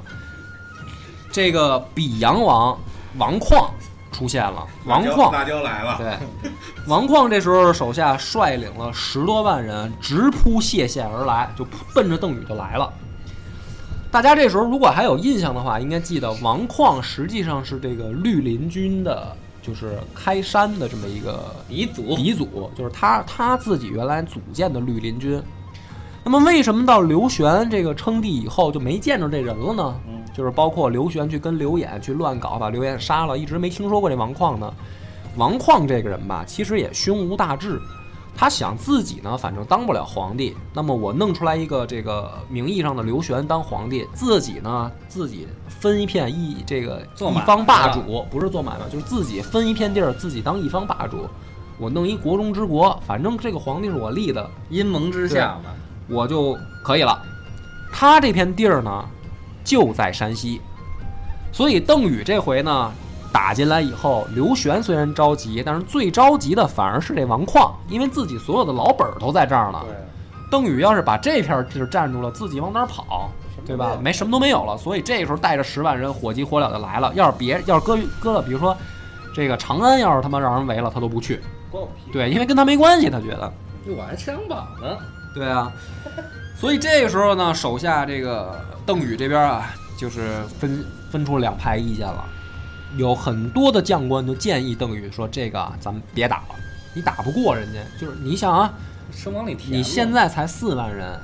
[1.31, 2.77] 这个比阳王
[3.17, 3.69] 王旷
[4.11, 6.17] 出现了，王旷辣椒来了，对，
[6.87, 12.91] 王旷这时候手下率领了十多万人，直扑谢县而来，就奔着邓禹就来了。
[14.11, 25.41] 大家这时候如果还有印象的话，应该记得王旷实际上是这个绿林军的，就是开山的这么一个鼻祖鼻祖，就是他他自己原来组建的绿林军。
[26.23, 29.99] 那么为什么到刘玄这个称帝以后就没见着这人了呢？
[30.07, 34.73] 嗯就是包括刘玄去跟刘演去乱搞，把刘演杀了，一直没听说过这王旷呢。
[35.35, 37.79] 王旷这个人吧，其实也胸无大志，
[38.39, 51.27] 他想自己呢，反正当不了皇帝，那么我弄出来一个这个名义上的刘玄当皇帝，自己呢自己分一片一这个做一方霸主，不是做买卖，就是自己分一片地儿，自己当一方霸主。
[51.77, 55.71] 我弄一国中之国，反正这个皇帝是我立的，阴谋之下嘛，
[56.07, 57.21] 我就可以了。
[57.91, 59.03] 他这片地儿呢，
[59.65, 60.61] 就在山西，
[61.51, 62.89] 所以邓禹这回呢
[63.31, 69.79] 打进来以后，刘玄虽然着急，但是最着急的反而是这王旷，因为自己所有的老本儿都在这儿呢。
[70.51, 73.29] 邓禹要是把这片地儿占住了，自己往哪儿跑？
[73.65, 73.97] 对吧？
[74.01, 77.13] 没什么都没有了，所以这个时候带着十万人火急火燎的来了。
[77.13, 78.75] 要是别要是搁搁了，比如说
[79.35, 81.39] 这个长安，要是他妈让人围了，他都不去。
[81.69, 82.11] 关我屁。
[82.11, 83.51] 对，因为跟他没关系，他觉得。
[83.85, 84.97] 哟我还吃羊膀呢。
[85.35, 85.71] 对啊，
[86.55, 92.25] 所以这个时候呢，手下这个邓禹这边啊，就是分分出两派意见了。
[92.97, 96.55] 有很多的将官就建议邓禹说：“这个啊，咱们别打了，
[96.93, 97.79] 你打不过人家。
[97.99, 98.73] 就是你想啊，
[99.11, 99.77] 生往里填。
[99.77, 101.19] 你现在才四万人，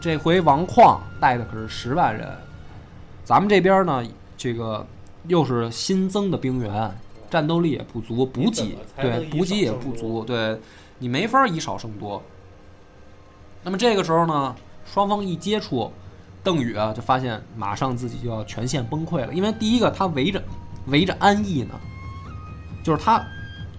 [0.00, 2.28] 这回王旷带的可是十万人，
[3.24, 4.02] 咱们这边呢，
[4.36, 4.86] 这个
[5.28, 6.90] 又是新增的兵员，
[7.30, 10.58] 战斗力也不足，补给对补给也不足，对
[10.98, 12.22] 你没法以少胜多。
[13.62, 15.90] 那么这个时候呢，双方一接触，
[16.42, 20.42] 邓禹啊就发现马上自己就要全线崩溃了，因为第一个他围着
[20.86, 21.74] 围着安邑呢，
[22.82, 23.24] 就是他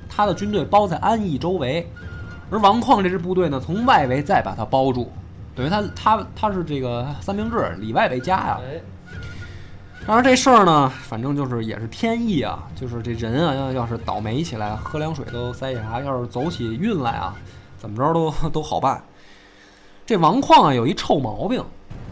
[0.10, 1.88] 他的军队包在安邑周围，
[2.50, 5.12] 而王旷这支部队呢，从外围再把它包住，
[5.56, 8.60] 等于他他他是这个三明治里外为家呀。
[8.64, 8.82] 哎，
[10.08, 17.36] 当然这事儿呢，反正就是也是天意啊，就是这人啊，要要是倒霉起来，喝凉水都塞牙；要是走起运来啊，
[17.78, 19.04] 怎么着都 都好办。
[20.06, 21.64] 这王旷啊有一臭毛病，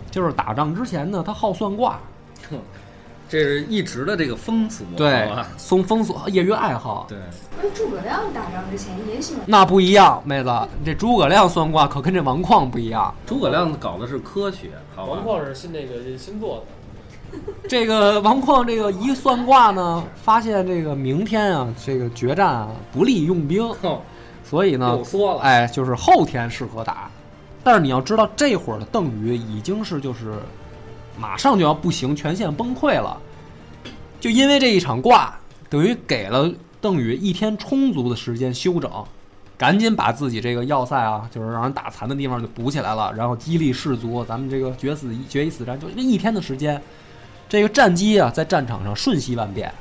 [0.10, 2.00] 就是打仗之前呢，他好算卦，
[3.34, 7.08] 这是一直的这个风俗，对松风俗业余爱好。
[7.10, 7.18] 对，
[7.60, 10.52] 跟诸葛亮打仗之前也喜欢那不一样，妹子，
[10.86, 13.12] 这诸葛亮算卦可跟这王旷不一样。
[13.26, 15.42] 诸葛亮搞的是科学，好吧王？
[15.42, 16.64] 旷是信那个星座
[17.32, 24.00] 的， 这个王旷这个一算卦呢，发现这个明天啊，这个决战啊不利用兵， 哼
[24.44, 25.42] 所以呢又，缩了。
[25.42, 27.10] 哎，就是后天适合打。
[27.64, 30.34] 但是你要知道，这会儿的邓禹已经是就是
[31.18, 33.18] 马上就要不行，全线崩溃了。
[34.20, 35.38] 就因为这一场卦，
[35.70, 38.90] 等于给了邓禹一天充足的时间休整，
[39.58, 46.82] 赶紧把自己这个要塞啊，就是让人打残的地方就补起来了，然后激励士卒，咱们这个决死决一死战，就这一天的时间，
[47.48, 49.72] 这个战机啊在战场上瞬息万变，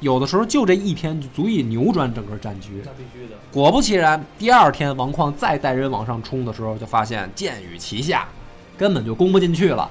[0.00, 2.82] 有的时候就这一天就足以扭转整个战局。
[2.84, 3.36] 那必须的。
[3.50, 8.28] 果不其然，第二天王旷再带人往上冲的时候，就发现箭雨齐下，
[8.76, 9.90] 根本就攻不进去了。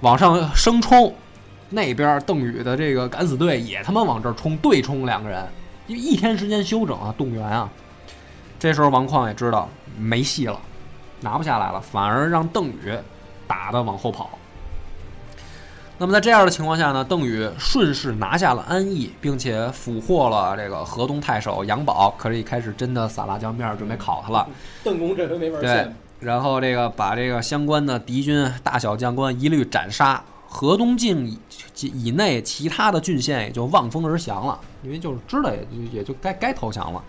[0.00, 1.12] 往上生冲，
[1.70, 5.44] 那边邓禹的这个敢死队也他妈往这儿冲，对冲两个人，
[5.88, 7.68] 就一天时间休整啊，动员啊。
[8.58, 9.68] 这时候王旷也知道
[9.98, 10.60] 没戏了，
[11.20, 12.92] 拿不下来了，反而让邓禹
[13.46, 14.30] 打的往后跑。
[16.00, 24.48] 那么在这样的情况下呢，邓禹顺势拿下了安邑，并且俘获了这个河东太守杨宝，可以开始真的撒辣椒面儿准备烤他了。
[24.84, 31.38] 邓公这回没法对现，，然后这个把这个相关的敌军大小将官一律斩杀，河东境以
[31.80, 37.02] 以内其他的郡县也就望风而降了，因为就是知道也就也就该该投降了。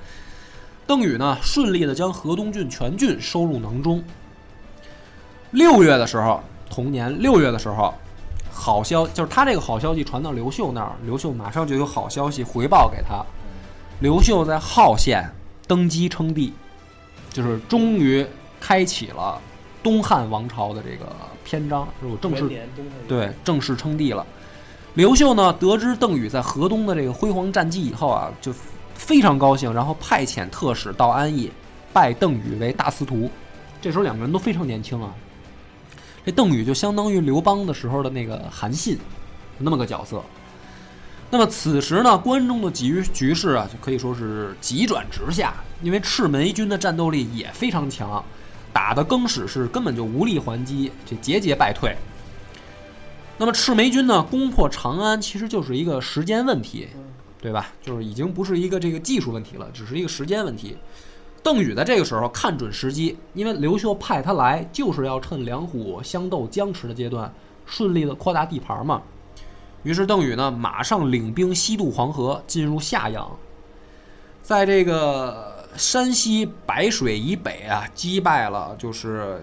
[0.86, 4.04] 邓禹呢，顺利的将河东郡全郡收入囊中。
[5.52, 7.94] 六月的时候，同年六月的时候，
[8.52, 13.26] 好消就是他这个好消息传到刘秀那儿，刘秀马上就有好消息回报给他。
[14.02, 15.28] 刘秀在浩县
[15.68, 16.54] 登基称帝，
[17.32, 18.26] 就是终于
[18.60, 19.40] 开启了
[19.82, 21.08] 东汉王朝的这个
[21.44, 22.50] 篇章，是正式
[23.08, 24.26] 对，正式称帝了。
[24.96, 28.54] 刘秀呢，得知邓禹在河东的这个辉煌战绩以后啊，就
[28.96, 31.52] 非常高兴，然后派遣特使到安邑，
[31.94, 33.30] 拜邓禹为大司徒。
[33.82, 35.14] 这时候两个人都非常年轻啊。
[36.26, 39.00] 这邓禹就相当于刘邦的时候的那个韩信，
[39.58, 40.22] 那么个角色。
[41.32, 48.22] 那么此时呢，关中的局局势啊，就可以说是急转直下，因为赤眉军的战斗力也非常强，
[48.74, 51.96] 打的更始是根本就无力还击，这节节败退。
[53.38, 56.88] 那么赤眉军呢，攻破长安其实就是一个时间问题，
[57.42, 57.74] 对吧？
[57.82, 60.76] 就是已经不是一个这个技术问题了，只是一个时间问题。
[61.42, 67.34] 邓禹在这个时候看准时机，因为刘秀派他来就是要趁两虎相斗僵持的阶段，
[67.66, 69.02] 顺利的扩大地盘嘛。
[69.84, 73.32] 于是邓禹呢，马上领兵西渡黄河，进入夏阳，
[74.44, 79.42] 在这个山西白水以北啊，击败了就是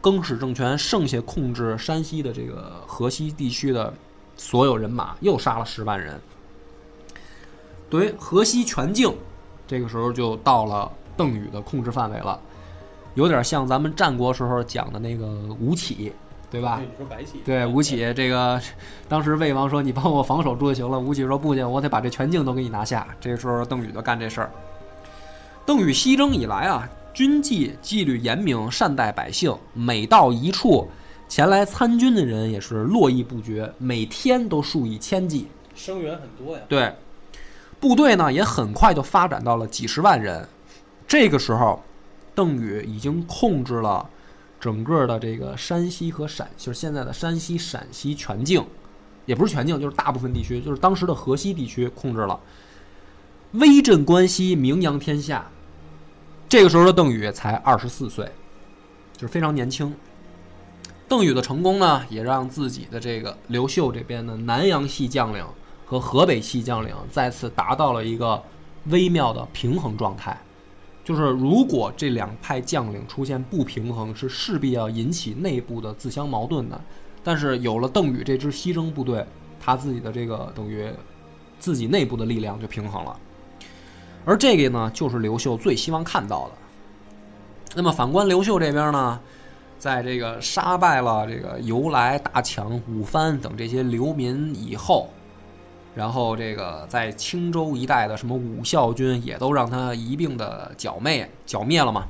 [0.00, 3.92] 更始政权剩下控制山西的这个河西地区的
[4.36, 6.20] 所有人马，又杀了十万人。
[7.90, 9.14] 对，河西全境，
[9.66, 12.40] 这个时候就到了邓禹的控制范围了，
[13.14, 15.26] 有点像咱们战国时候讲的那个
[15.60, 16.12] 吴起，
[16.50, 16.80] 对吧？
[16.80, 18.60] 你说白起对，吴起这个，
[19.08, 23.06] 当时魏王说你帮我防守住就行了，吴起说不行，我得把这全境都给你拿下。
[23.20, 24.50] 这个时候邓禹就干这事儿。
[25.66, 30.86] 邓禹西征以来啊，军纪纪律严明，善待百姓，每到一处，
[31.26, 35.48] 前来参军的人也是络绎不绝，每天都数以千计。
[35.74, 36.92] 生源很多呀，对，
[37.80, 40.46] 部队呢也很快就发展到了几十万人。
[41.08, 41.82] 这个时候，
[42.34, 44.06] 邓禹已经控制了
[44.60, 48.62] 整个的这个山西和陕，就是现在的山西、陕西全境，
[49.24, 52.38] 也不是全境，就是大部分地区，就是当时的河西地区控制了，
[53.54, 55.46] 威震关西，名扬天下。
[56.48, 58.28] 这个时候的邓禹才二十四岁，
[59.12, 59.94] 就是非常年轻。
[61.06, 65.44] 邓禹的成功呢，也让自己的这个刘秀这边的南阳系将领
[65.86, 68.42] 和河北系将领再次达到了一个
[68.86, 70.36] 微妙的平衡状态。
[71.04, 76.80] 就是如果这两派将领出现不平衡，是势必要引起内部的自相矛盾的。
[77.22, 79.24] 但是有了邓禹这支西征部队，
[79.60, 80.90] 他自己的这个等于
[81.60, 83.16] 自己内部的力量就平衡了。
[84.24, 86.52] 而这个呢，就是刘秀最希望看到的。
[87.76, 89.20] 那么反观刘秀这边呢，
[89.78, 95.10] 在这个杀败了这个由来、大强、武藩等这些流民以后，
[95.94, 102.04] 然后这个在青州一带的什么武孝军也都让他一并的剿灭剿灭了嘛。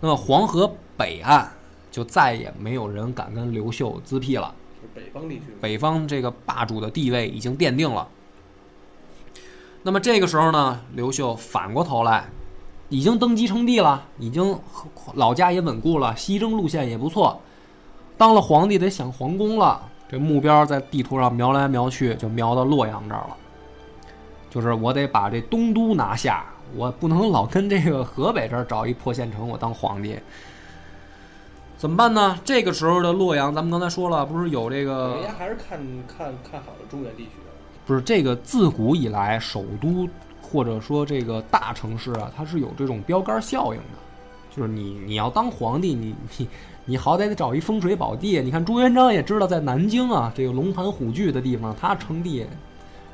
[0.00, 1.50] 那么黄河北岸
[1.90, 4.54] 就再也没有人敢跟刘秀滋辟了。
[4.94, 8.06] 北方地区，北方这个霸主的地位已经奠定了。
[9.86, 12.24] 那么这个时候呢，刘秀反过头来，
[12.88, 14.58] 已经登基称帝了，已经
[15.12, 17.38] 老家也稳固了，西征路线也不错。
[18.16, 23.36] 当了皇帝得想皇宫了，这目标在地图上瞄来瞄去，就瞄到洛阳这儿了。
[24.48, 30.18] 就是我得把这东都拿下，我不能老跟这个河北这儿找一破县城，我当皇帝。
[31.76, 32.38] 怎么办呢？
[32.42, 35.78] 这个时候的洛阳，咱们刚才说了，不是有这个人家还是看
[36.08, 37.32] 看看好了中原地区，
[37.86, 40.08] 不是这个自古以来，首都
[40.40, 43.98] 或者说这个大城市啊，它是有这种标杆效应的。
[44.56, 46.48] 就是你你要当皇帝，你你
[46.84, 48.40] 你好歹得找一风水宝地。
[48.40, 52.46] 你看朱元璋也知道，在南京啊，这个龙盘虎踞的地方，他称帝。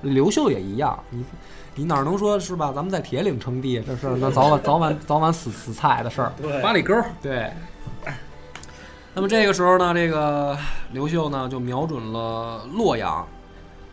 [0.03, 1.25] 刘秀也一样，你
[1.75, 2.73] 你哪能说是吧？
[2.75, 6.33] 咱们在铁岭称帝这事儿，那早晚早晚早晚死死菜的事儿。
[6.41, 7.51] 对八里沟，对。
[9.15, 10.57] 那么这个时候呢，这个
[10.93, 13.27] 刘秀呢就瞄准了洛阳。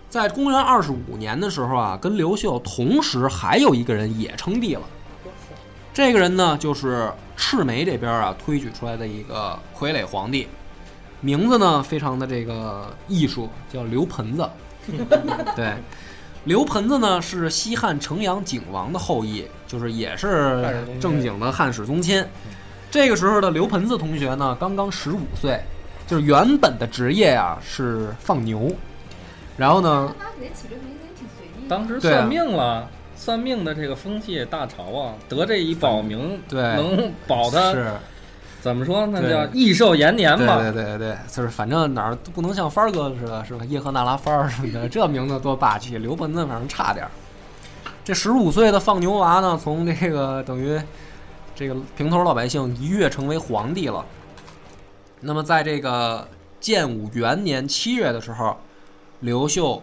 [0.10, 4.82] 在公元二十五年的时候啊，跟刘秀同时还有一个人也称帝了。
[5.94, 10.48] 这个人呢，就是赤眉这边啊推举出来的一个傀儡皇帝，
[11.22, 14.50] 名字呢非常的这个艺术，叫刘盆子。
[15.56, 15.74] 对，
[16.46, 22.24] 刘盆子呢是西汉城阳景王的后裔，就是也是正经的汉室宗亲。
[22.90, 25.60] 这个时候的刘盆子同学呢，刚刚十五岁，
[26.08, 28.72] 就是原本的职业啊是放牛，
[29.58, 31.68] 然后呢，他给起这名字也挺随意。
[31.68, 37.92] 当时算命了，算命的这个风气大潮啊，得这一保名，对能保他是
[38.62, 39.08] 怎么说？
[39.08, 40.60] 那叫益寿延年对吧。
[40.62, 43.66] 对对对，就是反正哪儿都不能像帆儿哥似的，是吧？
[43.66, 45.98] 叶赫那拉帆儿什么的，这名字多霸气。
[45.98, 47.12] 刘本子反正差点儿。
[48.04, 50.80] 这十五岁的放牛娃呢，从这个等于
[51.56, 54.06] 这个平头老百姓一跃成为皇帝了。
[55.22, 56.28] 那么在这个
[56.60, 58.56] 建武元年七月的时候，
[59.20, 59.82] 刘秀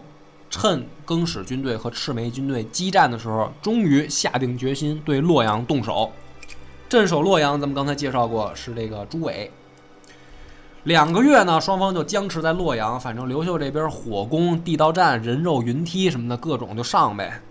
[0.49, 6.09] 趁更始军队和赤眉军队激战的时候，终于下定决心对洛阳动手。
[6.87, 9.51] 镇守洛阳，咱们刚才介绍过是这个朱伟。
[10.83, 12.97] 两个月呢，双方就僵持在洛阳。
[12.99, 17.41] 反正刘秀这边火攻、地道战、人肉云梯什么的各种就上呗。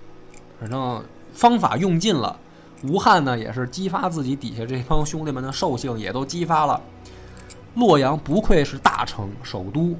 [0.60, 2.38] 反正方法用尽了。
[2.84, 6.80] 吴汉呢也是激发自己底下这帮兄弟们的兽性，也都激发了。
[7.74, 9.96] 洛阳不愧是大城首都，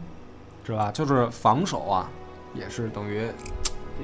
[0.66, 0.90] 是吧？
[0.92, 2.10] 就是防守啊，
[2.54, 3.28] 也是等于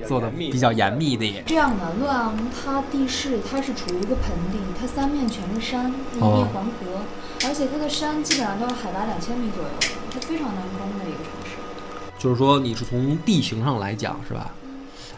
[0.06, 1.42] 做的比较严密的。
[1.46, 7.00] 这样的洛阳，它地势它是处于一个盆地，它三面全是山，一哦面环河，
[7.48, 11.50] 而且它的山基本上都是海拔两千米左右的，它非常难攻的一个城市。
[12.18, 14.50] 就是说你是从地形上来讲，是吧？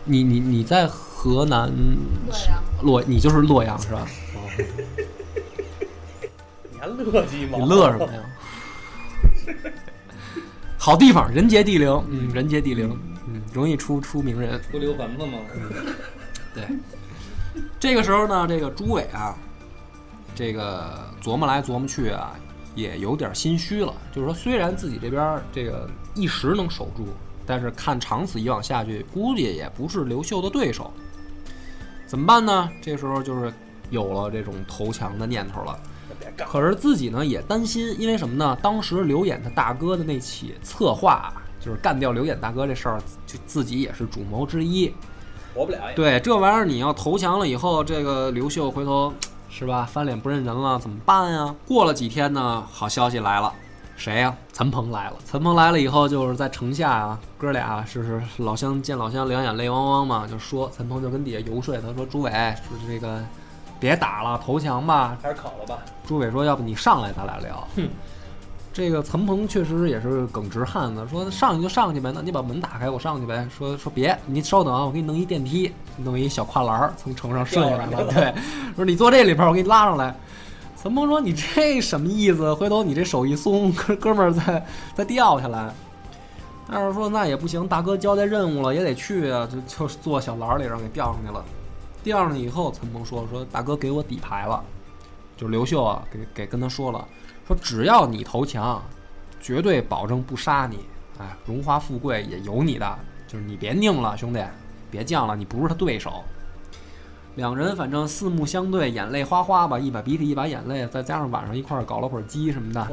[0.04, 1.70] 你你你在河南
[2.26, 4.06] 洛阳，洛，你就是洛阳是吧？
[6.70, 7.58] 你还乐鸡吗？
[7.60, 8.20] 你乐什么呀？
[10.84, 14.60] 好地方，人杰地灵，嗯，人杰地灵，嗯，容易出出名人。
[14.68, 15.38] 出溜盆子吗？
[16.52, 16.64] 对，
[17.78, 19.32] 这个时候呢，这个朱伟啊，
[20.34, 22.34] 这个琢磨来琢磨去啊，
[22.74, 23.94] 也有点心虚了。
[24.10, 27.06] 就是说，虽然自己这边这个一时能守住，
[27.46, 30.92] 但是看长此以往下去，估计也不是刘秀的对手。
[32.08, 32.68] 怎么办呢？
[32.82, 33.54] 这时候就是
[33.90, 35.78] 有了这种投降的念头了。
[36.46, 38.56] 可是自己呢也担心，因为什么呢？
[38.62, 44.92] 当时刘演他大哥的那起策划，就是干掉刘演大哥这事儿，就自己也是主谋之一。
[45.54, 45.94] 活不了也。
[45.94, 49.12] 对，这玩意儿你要投降了以后，这个刘秀回头
[49.50, 51.54] 是吧，翻脸不认人了，怎么办呀？
[51.66, 53.52] 过了几天呢，好消息来了，
[53.96, 54.34] 谁呀？
[54.52, 55.16] 陈鹏来了。
[55.26, 63.22] 岑鹏来了以后，就是在城下啊，哥俩是是老乡见老乡，两眼泪汪汪嘛，就说岑鹏就跟底下游说，他说朱伟说这个
[63.82, 65.18] 别打了，投降吧。
[65.20, 65.80] 还是烤了吧。
[66.06, 67.88] 朱伟说：“要不你上来，咱俩聊。”哼
[68.72, 73.46] 这个岑鹏确实也是耿直汉子，说上去就上去呗，那你把门打开，我上去呗。
[73.54, 78.04] 说说别，你稍等啊，我给你弄一电梯，弄一小跨栏儿从城上顺下来了。
[78.04, 78.32] 对，
[78.76, 80.14] 说你坐这里边儿，我给你拉上来。
[80.76, 82.54] 岑鹏说：“你这什么意思？
[82.54, 84.64] 回头你这手一松，哥哥们儿再
[84.94, 85.70] 再掉下来。”
[86.70, 91.44] 但是说那也不行，大哥交代任务了，也得去啊，就就坐小栏儿里让给吊上去了。
[92.02, 94.62] 吊上去以后，陈鹏说：“说大哥给我底牌了。”
[95.36, 97.06] 就是刘秀啊，给给跟他说了，
[97.46, 98.80] 说只要你投降，
[99.40, 100.80] 绝对保证不杀你，
[101.18, 104.44] 哎，荣华富贵也有你的，就是你别拧了，兄弟，
[104.90, 106.22] 别犟了，你不是他对手。
[107.36, 112.86] 两人反正四目相对，眼泪哗哗吧，一把鼻涕一把眼泪，再加上晚上一块儿搞了会儿鸡什么的，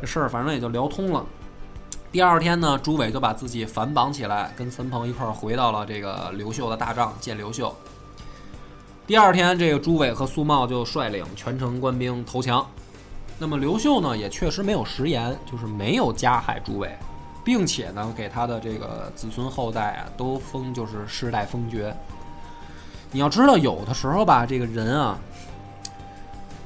[0.00, 1.24] 这事儿反正也就聊通了。
[2.12, 7.74] 第二天呢，朱伟就把自己反绑起来，跟陈鹏一块儿回到了这个刘秀的大帐见刘秀。
[9.08, 12.68] 第二天，这个朱伟和苏茂就率领全城官兵投降。
[13.38, 16.94] 那么刘秀呢，也确实没有食言，就是没有加害朱伟，
[17.42, 21.96] 并且呢，给他的这个子孙后代啊，都封就是世代封爵。
[23.10, 25.18] 你要知道，有的时候吧，这个人啊，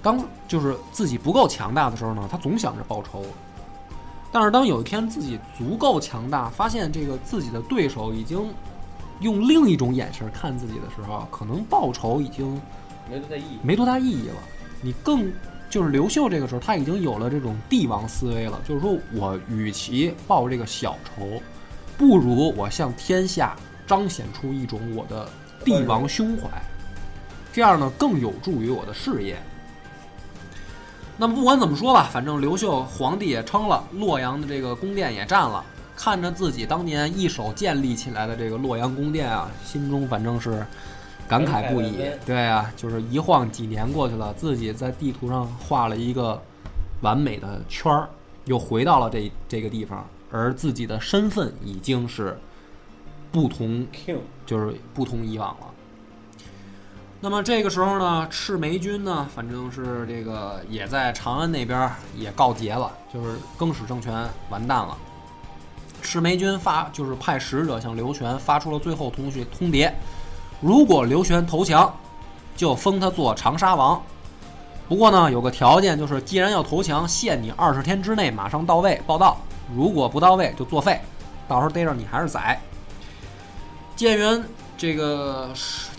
[0.03, 3.25] 当就是自己不够强大的时候呢，他总想着报仇。
[4.33, 8.53] 但是当有一天自己足够强大，发现这个自己的对手已经
[9.23, 12.61] 用另一种眼神看自己的时候，可能报仇已经
[13.09, 13.59] 没多大意义。
[13.63, 14.37] 没多大意义了。
[14.83, 15.33] 你更
[15.71, 21.41] 就是刘秀这个时候，他已经有了这种帝王思维了，就是说我与其报这个小仇，
[21.97, 23.57] 不如我向天下
[23.87, 25.29] 彰显出一种我的
[25.65, 26.49] 帝王胸怀，
[27.53, 29.41] 这样呢更有助于我的事业。
[31.17, 35.65] 那么不管怎么说吧，反正刘秀皇帝也称了，洛阳的这个宫殿也占了，
[36.03, 40.67] 看着自己当年一手建立起来的这个洛阳宫殿啊，心中反正是
[41.29, 41.97] 感慨不已。
[42.27, 46.43] 对啊，就是一晃几年过去了，自己在地图上画了一个
[47.03, 48.09] 完美的圈儿，
[48.47, 52.37] 又回到了这这个地方，而自己的身份已经是
[53.31, 53.87] 不同
[54.45, 55.67] 就是不同以往了。
[57.21, 61.89] 那么这个时候呢，赤眉军呢，反正是这个也在长安那边
[62.19, 64.99] 也告捷了，就是更始政权完蛋了。
[66.03, 69.91] 赤眉军发就是派使者向刘玄发出了最后通讯通牒，
[70.61, 71.95] 如果刘玄投降，
[72.57, 74.03] 就封他做长沙王。
[74.89, 79.41] 不过呢，有个条件，就是既然要投降，限你二十天之内马上到位报到，
[79.75, 81.01] 如果不到位就作废，
[81.49, 82.61] 到时候逮着你还是宰。
[83.95, 84.45] 建元
[84.77, 85.51] 这个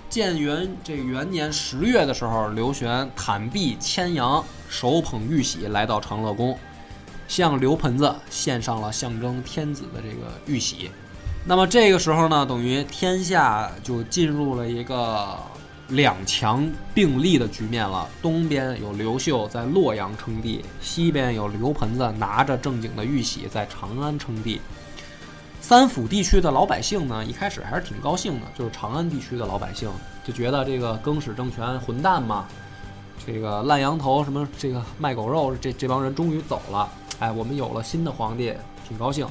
[0.10, 6.56] 建元这元年十月的时候，刘玄袒臂牵羊，手捧玉玺来到长乐宫，
[7.34, 10.92] 向刘盆子献上了象征天子的这个玉玺。
[11.44, 15.36] 那么这个时候呢，等于天下就进入了一个
[15.88, 18.08] 两强并立的局面了。
[18.22, 24.62] 东边有刘秀在洛阳称帝，西边有刘盆子拿着正经的玉玺在长安称帝。
[25.60, 29.90] 三府地区的老百姓呢，一开始还是挺高兴的，就是长安地区的老百姓
[30.24, 32.46] 就觉得这个更始政权混蛋嘛，
[33.26, 36.90] 这个烂羊头什么这个卖狗肉，这这帮人终于走了，
[37.20, 38.54] 哎，我们有了新的皇帝，
[38.88, 39.28] 挺高兴。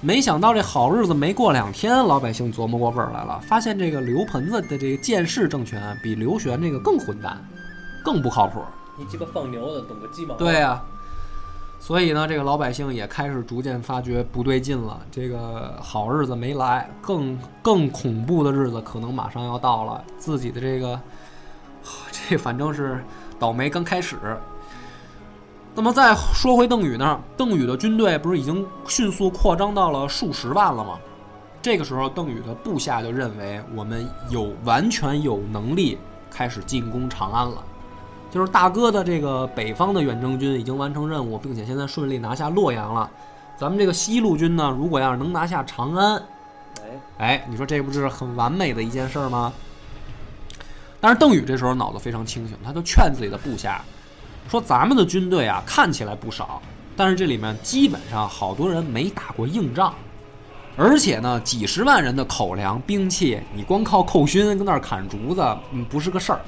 [0.00, 7.36] 没想到这好日子没过两天，老百姓琢磨过味儿来了，发现这个刘盆子的这个建世政权比刘玄这个更混蛋，
[8.04, 8.60] 更不靠谱。
[8.96, 10.36] 你鸡巴放牛的懂个鸡毛？
[10.36, 10.80] 对呀、
[11.80, 21.00] 所以呢，这个老百姓也开始逐渐发觉不对劲了，这个好日子没来，更更恐怖的日子可能马上要到了，自己的这个，
[22.28, 23.02] 这反正是
[23.38, 24.16] 倒霉刚开始。
[25.74, 30.98] 那么再说回邓禹那儿，邓禹的军队不是已经迅速扩张到了数十万了吗？
[31.62, 35.98] 这个时候，邓禹的部下就认为我们有完全有能力
[36.30, 37.62] 开始进攻长安了。
[38.30, 43.08] 就是大哥的这个北方的远征军已经完成任务，并且现在顺利拿下洛阳了。
[43.56, 46.22] 咱们这个西路军呢，如果要是能拿下长安，
[46.82, 49.52] 哎，哎，你说这不是很完美的一件事儿吗？
[51.00, 53.84] 但是邓禹这时候脑子非常清醒，他就劝自己的部下
[54.50, 56.60] 说：“咱们的军队啊，看起来不少，
[56.96, 59.94] 但是这里面基本上好多人没打过硬仗，
[60.76, 65.40] 而且呢，几十万人的口粮、兵器，你光靠寇勋跟那儿砍竹子，
[65.72, 66.40] 嗯，不是个事儿。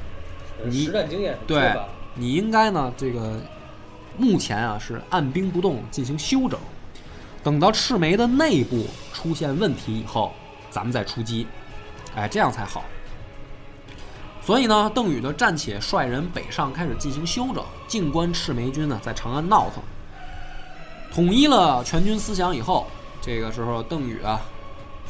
[0.65, 1.75] 你实战经验对。
[2.15, 3.41] 你应该呢，这个
[4.17, 6.59] 目前啊是按兵不动进行休整，
[7.45, 10.33] 等到赤眉的内部出现问题以后，
[10.71, 11.47] 咱们再出击，
[12.17, 12.83] 哎，这样才好。
[14.51, 19.81] 所以呢，邓禹的暂且率人北上，开始进行休整，静观赤眉军呢在长安闹腾。
[21.15, 22.89] 统一了全军思想以后，
[23.23, 24.41] 这个时候邓禹啊，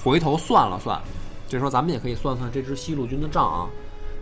[0.05, 1.01] 回头算了算，
[1.49, 3.67] 这时候咱们也可以算算这支西路军的账啊。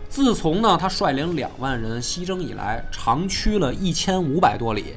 [0.07, 4.95] 自从呢他率领两万人西征以来，长驱了一千五百多里，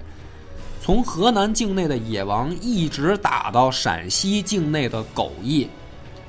[0.81, 5.69] 从河南境内的野王一直打到陕西境内的狗邑，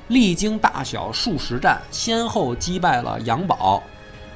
[0.08, 3.82] 历经大小数十战，先后击败了杨宝、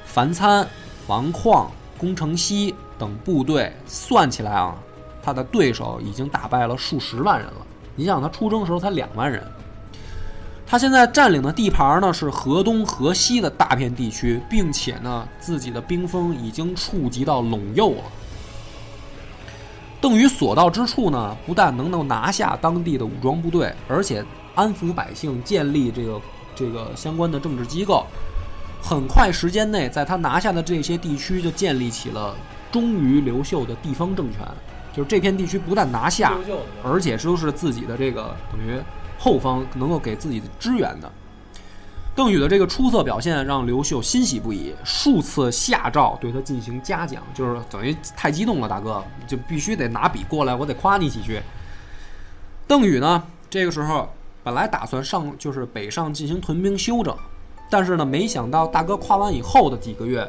[0.07, 0.67] 樊参、
[1.07, 1.67] 王旷、
[1.99, 4.75] 龚承熙等部队，算起来啊，
[5.23, 7.67] 他的对手已经打败了数十万人了。
[7.95, 9.43] 你想，他出征的时候才两万人，
[10.67, 18.03] 他现在占领的地盘呢是河东、河西的大片地区，并且呢自己的兵锋已经触及到陇右了。
[20.01, 24.25] 邓禹所到之处呢，不但能够拿下当地的武装部队，而且
[24.59, 26.21] 安抚百姓，建立这个
[26.53, 28.05] 这个相关的政治机构。
[28.83, 32.35] 很快时间内，在他拿下的这些地区就建立起了
[32.73, 34.41] 忠于刘秀的地方政权。
[34.93, 36.37] 就是这片地区不但拿下，
[36.83, 38.81] 而且都是自己的这个等于
[39.17, 41.09] 后方能够给自己的支援的。
[42.17, 51.41] 邓禹的这个出色表现让刘秀欣喜不已，数次下诏对他进行嘉奖，就是等于太激动了，大哥就必须得拿笔过来，我得夸你几句。
[52.67, 54.13] 邓禹呢，这个时候
[54.49, 57.15] 本来打算上就是北上进行屯兵休整，
[57.69, 60.27] 但是呢，没想到大哥夸完以后的几个月，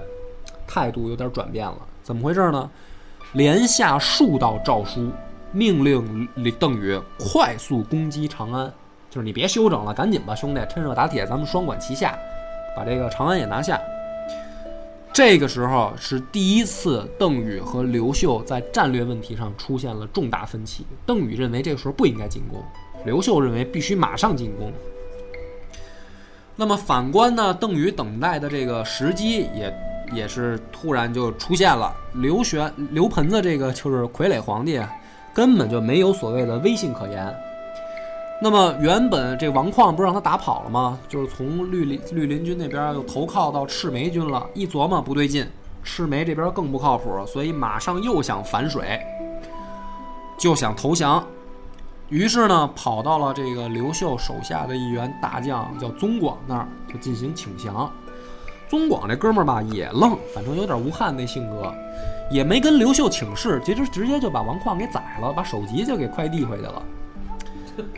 [0.68, 2.70] 态度有点转变了，怎么回事呢？
[3.32, 5.10] 连下数道诏书，
[5.54, 6.28] 命令
[6.60, 8.70] 邓禹快速攻击长安，
[9.10, 12.20] 就是你别休整了，赶紧吧，兄弟，趁热打铁，咱们双管齐下，
[12.76, 13.80] 把这个长安也拿下。
[15.14, 20.86] 这个时候是第一次，邓禹和刘秀在战略问题上出现了重大分歧。
[21.06, 22.62] 邓禹认为这个时候不应该进攻，
[23.06, 24.72] 刘秀认为必须马上进攻。
[26.56, 29.74] 那么反观呢，邓禹等待的这个时机也
[30.12, 31.96] 也是突然就出现了。
[32.16, 34.82] 刘玄、刘盆子这个就是傀儡皇帝，
[35.34, 37.34] 根本就没有所谓的威信可言。
[38.42, 40.98] 那么原本这王旷不是让他打跑了吗？
[41.08, 44.46] 就是从绿林绿林军那边又投靠到赤眉军了。
[44.54, 45.46] 一琢磨不对劲，
[45.84, 49.00] 赤眉这边更不靠谱，所以马上又想反水，
[50.38, 51.26] 就想投降。
[52.10, 57.92] 于是呢，跑到了这个刘秀手下的一员大将叫宗广那儿，就进行请降。
[58.68, 61.72] 宗广这哥们儿吧也愣，反正有点吴汉那性格，
[62.32, 66.82] 也没跟刘秀请示，直接直接就把王旷给宰了，把首级就给快递回去了。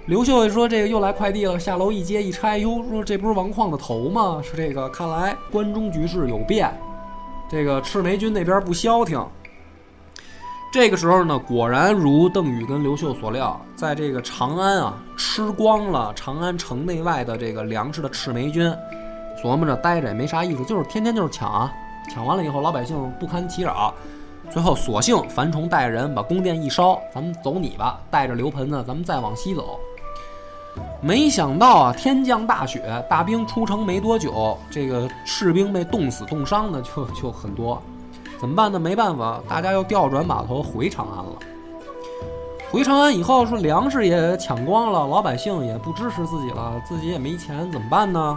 [0.07, 4.41] 刘秀说这个又来快递了，下楼一接一拆，哟，说这不是王旷的头吗？
[4.43, 6.69] 说这个看来关中局势有变，
[7.49, 9.25] 这个赤眉军那边不消停。
[10.71, 18.73] 这个时候呢，果然如邓禹跟刘秀所料，在这个长安啊吃光了长安城内外的这个粮食的赤眉军，
[19.43, 21.73] 琢磨着待着也没啥意思，就是天天就是抢啊，
[22.09, 23.93] 抢完了以后老百姓不堪其扰，
[24.49, 29.77] 最后索性樊崇带人把宫殿一烧，咱们走你吧，带着刘盆子咱们再往西走。
[31.01, 37.83] 没想到啊，天降大雪，大兵出城没多久，这个士兵被冻死冻伤的就就很多，
[38.41, 38.79] 怎么办呢？
[38.79, 41.33] 没办法，大家又调转码头回长安了。
[42.71, 48.35] 回长安以后，说粮食也抢光了，老百姓也不支持自己了，自己也没钱，怎么办呢？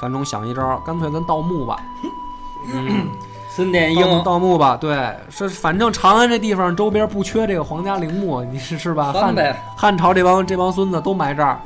[0.00, 1.76] 樊崇想一招，干脆咱盗墓吧。
[2.74, 3.06] 嗯，
[3.54, 9.12] 孙殿英盗墓吧，对，是反正长安这地方周边不缺这个皇家陵墓，你是是吧？
[9.12, 11.60] 汉汉朝这帮这帮孙子都埋这儿。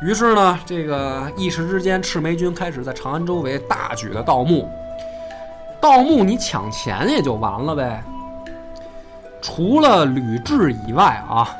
[0.00, 4.66] 于是呢，这个一时之间，赤眉军开始在长安周围大举的盗墓。
[5.84, 8.02] 盗墓你抢钱也就完了呗。
[9.42, 11.54] 除了吕雉以外啊，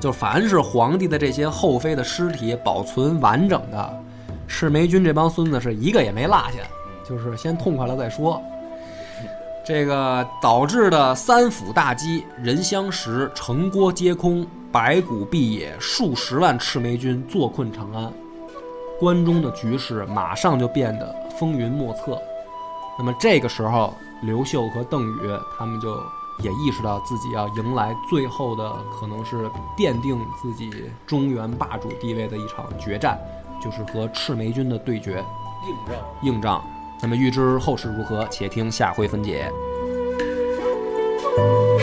[0.00, 4.00] 就凡是皇帝的这些后妃的尸体保存完整的，
[4.48, 6.62] 赤眉军这帮孙子是一个也没落下，
[7.06, 8.42] 就是先痛快了再说。
[9.62, 18.10] 这个导致的三府大饥，人相食，城郭皆空，白骨蔽野，数十万赤眉军坐困长安，
[18.98, 22.18] 关中的局势马上就变得风云莫测。
[22.98, 23.92] 那么这个时候，
[24.22, 25.94] 刘秀和邓禹他们就
[26.42, 33.18] 也意识到自己要迎来最后的可能是奠定自己中原霸主地位的一场决战，
[33.62, 35.24] 就是和赤眉军的对决
[35.66, 35.96] 硬仗。
[36.22, 36.64] 硬仗。
[37.02, 39.52] 那么预知后事如何，且听下回分解。《